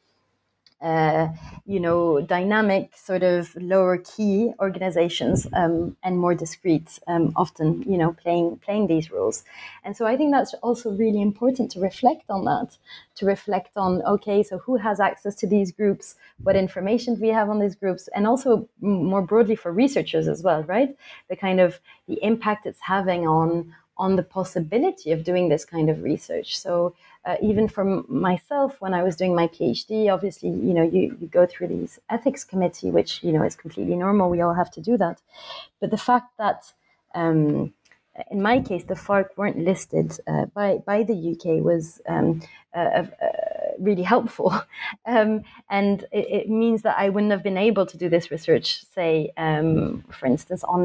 [0.80, 1.28] uh,
[1.66, 7.98] you know, dynamic, sort of lower key organizations um, and more discreet, um, often, you
[7.98, 9.42] know, playing playing these roles.
[9.82, 12.76] And so I think that's also really important to reflect on that,
[13.16, 16.14] to reflect on, okay, so who has access to these groups,
[16.44, 20.44] what information do we have on these groups, and also more broadly for researchers as
[20.44, 20.96] well, right?
[21.28, 25.90] The kind of the impact it's having on on the possibility of doing this kind
[25.90, 26.58] of research.
[26.58, 26.94] So
[27.24, 31.26] uh, even for myself, when I was doing my PhD, obviously, you know, you, you
[31.26, 34.30] go through these ethics committee, which, you know, is completely normal.
[34.30, 35.20] We all have to do that.
[35.80, 36.72] But the fact that,
[37.14, 37.74] um,
[38.30, 42.42] in my case, the FARC weren't listed uh, by, by the UK was um,
[42.74, 43.04] uh,
[43.78, 44.54] really helpful.
[45.06, 48.84] Um, and it, it, means that I wouldn't have been able to do this research,
[48.84, 50.84] say, um, for instance, on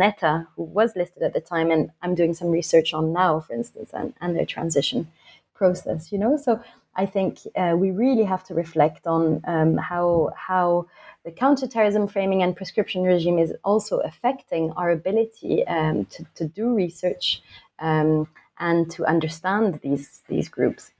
[0.55, 3.91] who was listed at the time, and I'm doing some research on now, for instance,
[3.93, 5.09] and, and their transition
[5.53, 6.37] process, you know.
[6.37, 6.61] So
[6.95, 10.87] I think uh, we really have to reflect on um, how how
[11.25, 16.73] the counterterrorism framing and proscription regime is also affecting our ability um, to, to do
[16.73, 17.41] research
[17.79, 18.27] um,
[18.59, 20.91] and to understand these these groups.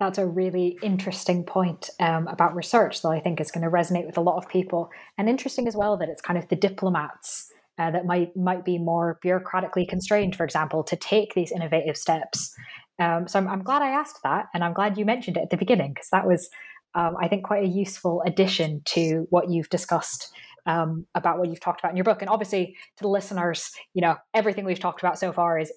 [0.00, 4.06] That's a really interesting point um, about research that I think is going to resonate
[4.06, 7.52] with a lot of people, and interesting as well that it's kind of the diplomats
[7.78, 12.54] uh, that might might be more bureaucratically constrained, for example, to take these innovative steps.
[12.98, 15.50] Um, so I'm, I'm, glad I asked that, and I'm glad you mentioned it at
[15.50, 16.48] the beginning because that was,
[16.94, 20.32] um, I think, quite a useful addition to what you've discussed
[20.66, 22.20] um, about what you've talked about in your book.
[22.20, 25.72] And obviously, to the listeners, you know, everything we've talked about so far is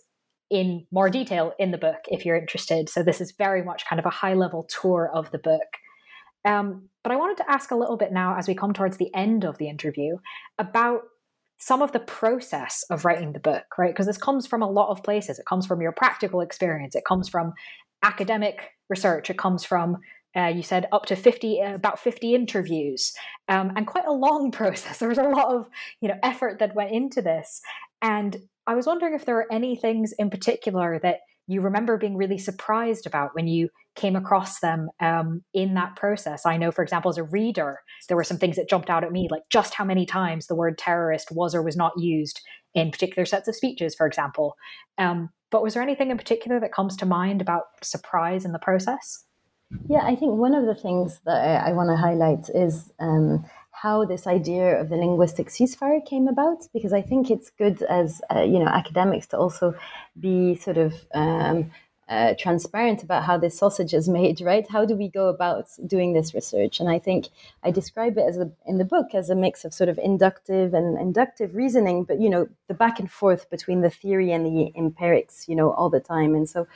[0.49, 2.89] in more detail in the book if you're interested.
[2.89, 5.77] So this is very much kind of a high level tour of the book.
[6.43, 9.13] Um, but I wanted to ask a little bit now, as we come towards the
[9.15, 10.17] end of the interview,
[10.59, 11.01] about
[11.61, 13.93] some of the process of writing the book, right?
[13.93, 15.37] Because this comes from a lot of places.
[15.37, 17.53] It comes from your practical experience, it comes from
[18.03, 19.97] academic research, it comes from
[20.35, 23.13] uh, you said up to 50 uh, about 50 interviews.
[23.47, 24.97] Um, and quite a long process.
[24.97, 25.69] There was a lot of
[26.01, 27.61] you know effort that went into this.
[28.01, 32.17] And I was wondering if there are any things in particular that you remember being
[32.17, 36.45] really surprised about when you came across them um, in that process.
[36.45, 39.11] I know, for example, as a reader, there were some things that jumped out at
[39.11, 42.41] me, like just how many times the word terrorist was or was not used
[42.73, 44.55] in particular sets of speeches, for example.
[44.97, 48.59] Um, but was there anything in particular that comes to mind about surprise in the
[48.59, 49.25] process?
[49.89, 53.45] Yeah, I think one of the things that I, I want to highlight is um,
[53.71, 58.21] how this idea of the linguistic ceasefire came about because I think it's good as
[58.33, 59.73] uh, you know academics to also
[60.19, 61.71] be sort of um,
[62.11, 64.67] uh, transparent about how this sausage is made, right?
[64.69, 66.81] How do we go about doing this research?
[66.81, 67.29] And I think
[67.63, 70.73] I describe it as a, in the book as a mix of sort of inductive
[70.73, 74.73] and inductive reasoning, but you know the back and forth between the theory and the
[74.77, 76.35] empirics, you know, all the time.
[76.35, 76.67] And so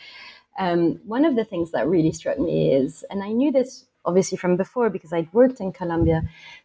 [0.57, 4.37] um, one of the things that really struck me is, and I knew this obviously
[4.37, 6.21] from before because I'd worked in Colombia,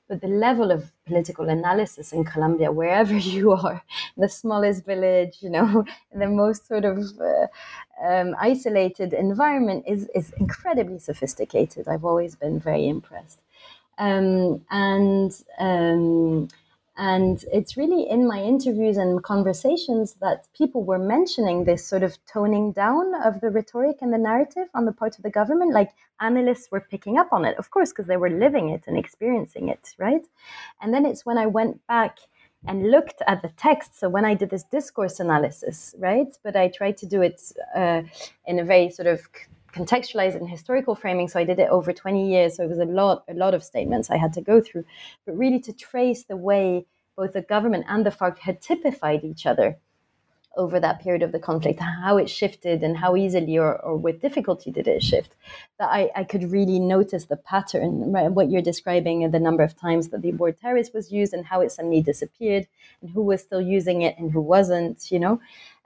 [0.09, 3.83] but the level of political analysis in Colombia, wherever you are,
[4.17, 5.85] the smallest village, you know,
[6.15, 7.47] the most sort of uh,
[8.07, 11.89] um, isolated environment is, is incredibly sophisticated.
[11.89, 13.41] I've always been very impressed.
[13.99, 16.49] Um, and um,
[17.01, 22.19] and it's really in my interviews and conversations that people were mentioning this sort of
[22.27, 25.73] toning down of the rhetoric and the narrative on the part of the government.
[25.73, 28.99] Like analysts were picking up on it, of course, because they were living it and
[28.99, 30.27] experiencing it, right?
[30.83, 32.19] And then it's when I went back
[32.67, 33.99] and looked at the text.
[33.99, 36.37] So when I did this discourse analysis, right?
[36.45, 37.41] But I tried to do it
[37.75, 38.03] uh,
[38.47, 39.27] in a very sort of
[39.73, 41.29] contextualized in historical framing.
[41.29, 42.57] So I did it over 20 years.
[42.57, 44.85] So it was a lot, a lot of statements I had to go through,
[45.27, 49.47] but really to trace the way both the government and the FARC had typified each
[49.47, 49.77] other
[50.57, 54.21] over that period of the conflict, how it shifted and how easily or, or with
[54.21, 55.37] difficulty did it shift,
[55.79, 58.31] that I, I could really notice the pattern, right?
[58.31, 61.47] what you're describing and the number of times that the word terrorist was used and
[61.47, 62.67] how it suddenly disappeared
[63.01, 65.41] and who was still using it and who wasn't, you know.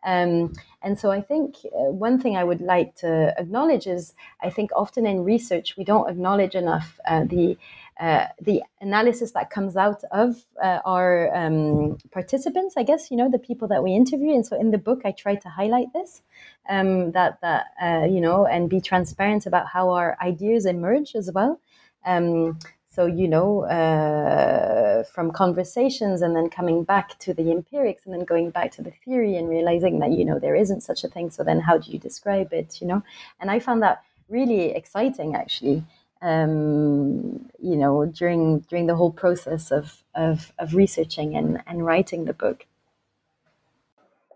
[0.05, 0.53] Um,
[0.83, 4.71] and so I think uh, one thing I would like to acknowledge is I think
[4.77, 7.57] often in research we don't acknowledge enough uh, the
[8.01, 13.31] uh, the analysis that comes out of uh, our um, participants, I guess, you know,
[13.31, 14.35] the people that we interview.
[14.35, 16.21] And so in the book, I try to highlight this,
[16.69, 21.31] um, that, that uh, you know, and be transparent about how our ideas emerge as
[21.33, 21.61] well.
[22.05, 22.59] Um,
[22.95, 28.24] so, you know, uh, from conversations and then coming back to the empirics and then
[28.24, 31.30] going back to the theory and realizing that, you know, there isn't such a thing.
[31.30, 33.03] So then how do you describe it, you know?
[33.40, 35.82] And I found that really exciting, actually.
[36.22, 42.24] Um, you know, during during the whole process of of, of researching and, and writing
[42.24, 42.64] the book.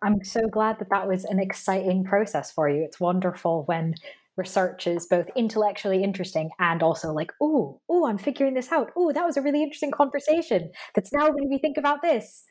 [0.02, 2.82] I'm so glad that that was an exciting process for you.
[2.82, 3.94] It's wonderful when
[4.38, 8.90] research is both intellectually interesting and also like, oh, oh, I'm figuring this out.
[8.96, 10.70] Oh, that was a really interesting conversation.
[10.94, 12.44] That's now made me think about this.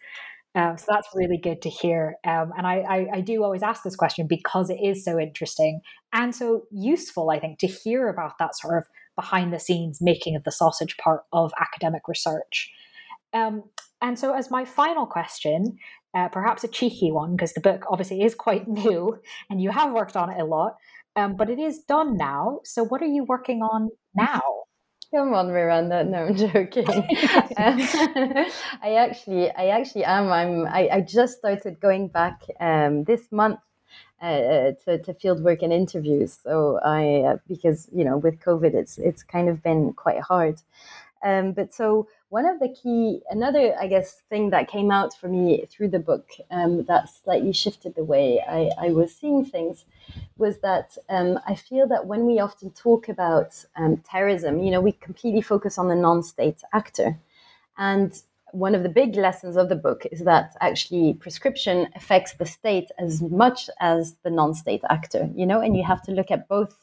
[0.55, 2.15] Um, so that's really good to hear.
[2.25, 5.81] Um, and I, I, I, do always ask this question because it is so interesting
[6.13, 8.85] and so useful, I think, to hear about that sort of
[9.15, 12.71] behind the scenes making of the sausage part of academic research.
[13.33, 13.65] Um,
[14.01, 15.77] and so, as my final question,
[16.15, 19.19] uh, perhaps a cheeky one, because the book obviously is quite new
[19.49, 20.77] and you have worked on it a lot,
[21.17, 22.61] um, but it is done now.
[22.63, 24.41] So, what are you working on now?
[25.15, 26.03] Come on, Miranda.
[26.03, 26.87] No, I'm joking.
[27.57, 27.79] um,
[28.83, 30.31] I actually, I actually am.
[30.31, 30.65] I'm.
[30.67, 33.59] I, I just started going back um, this month
[34.21, 36.37] uh, uh to, to field work and interviews.
[36.43, 40.61] So I, uh, because you know, with COVID, it's it's kind of been quite hard.
[41.23, 45.29] Um, but so one of the key, another, I guess, thing that came out for
[45.29, 49.85] me through the book um, that slightly shifted the way I, I was seeing things
[50.37, 54.81] was that um, I feel that when we often talk about um, terrorism, you know,
[54.81, 57.17] we completely focus on the non state actor.
[57.77, 58.21] And
[58.51, 62.89] one of the big lessons of the book is that actually proscription affects the state
[62.99, 66.49] as much as the non state actor, you know, and you have to look at
[66.49, 66.75] both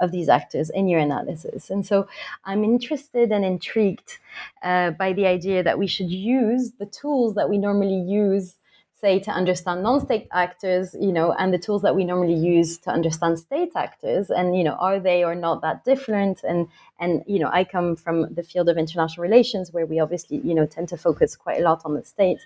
[0.00, 1.70] of these actors in your analysis.
[1.70, 2.08] And so
[2.44, 4.18] I'm interested and intrigued
[4.62, 8.56] uh, by the idea that we should use the tools that we normally use
[9.00, 12.90] say to understand non-state actors you know and the tools that we normally use to
[12.90, 14.30] understand state actors.
[14.30, 16.42] And you know are they or not that different?
[16.44, 16.68] And
[17.00, 20.54] and you know i come from the field of international relations where we obviously you
[20.54, 22.38] know tend to focus quite a lot on the state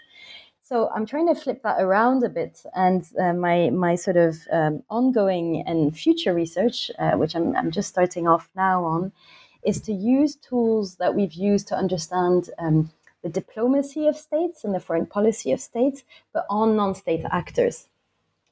[0.65, 4.39] so I'm trying to flip that around a bit, and uh, my my sort of
[4.51, 9.13] um, ongoing and future research, uh, which I'm I'm just starting off now on,
[9.63, 12.91] is to use tools that we've used to understand um,
[13.23, 16.03] the diplomacy of states and the foreign policy of states,
[16.33, 17.89] but on non-state actors.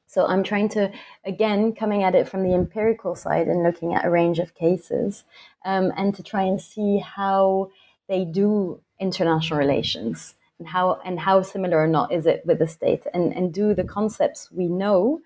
[0.06, 0.92] So I'm trying to,
[1.24, 5.24] again, coming at it from the empirical side and looking at a range of cases,
[5.64, 7.70] um, and to try and see how
[8.06, 12.68] they do international relations and how and how similar or not is it with the
[12.68, 13.04] state?
[13.12, 15.20] And and do the concepts we know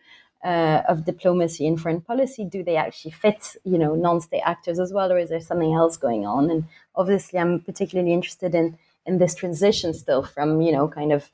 [0.45, 4.93] uh, of diplomacy and foreign policy do they actually fit you know non-state actors as
[4.93, 6.51] well or is there something else going on?
[6.51, 6.65] And
[6.95, 11.31] obviously i'm particularly interested in in this transition still from you know kind of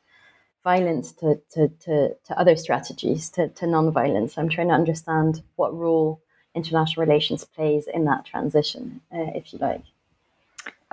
[0.64, 4.38] violence to to to, to other strategies to, to non-violence.
[4.38, 6.20] I'm trying to understand what role
[6.54, 9.82] international relations plays in that transition uh, if you like.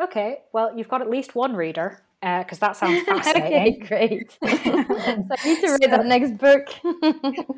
[0.02, 0.42] Okay.
[0.52, 3.84] Well you've got at least one reader because uh, that sounds fascinating.
[3.84, 4.32] okay, great.
[4.44, 6.68] so I need to write so, that next book.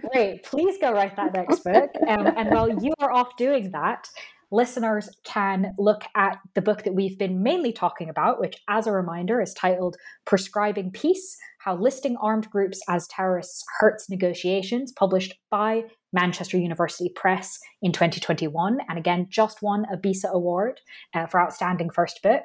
[0.12, 0.44] great.
[0.44, 1.90] Please go write that next book.
[2.08, 4.08] Um, and while you are off doing that,
[4.52, 8.92] listeners can look at the book that we've been mainly talking about, which, as a
[8.92, 9.96] reminder, is titled
[10.26, 17.60] Proscribing Peace How Listing Armed Groups as Terrorists Hurts Negotiations, published by Manchester University Press
[17.82, 20.80] in 2021, and again, just won a BISA award
[21.14, 22.44] uh, for Outstanding First Book.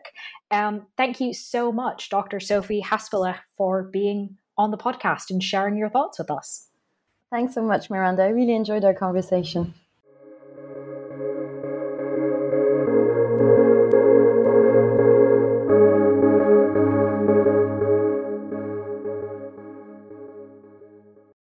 [0.51, 2.41] Um, thank you so much, Dr.
[2.41, 6.69] Sophie Haspeslagh, for being on the podcast and sharing your thoughts with us.
[7.31, 8.23] Thanks so much, Miranda.
[8.23, 9.75] I really enjoyed our conversation.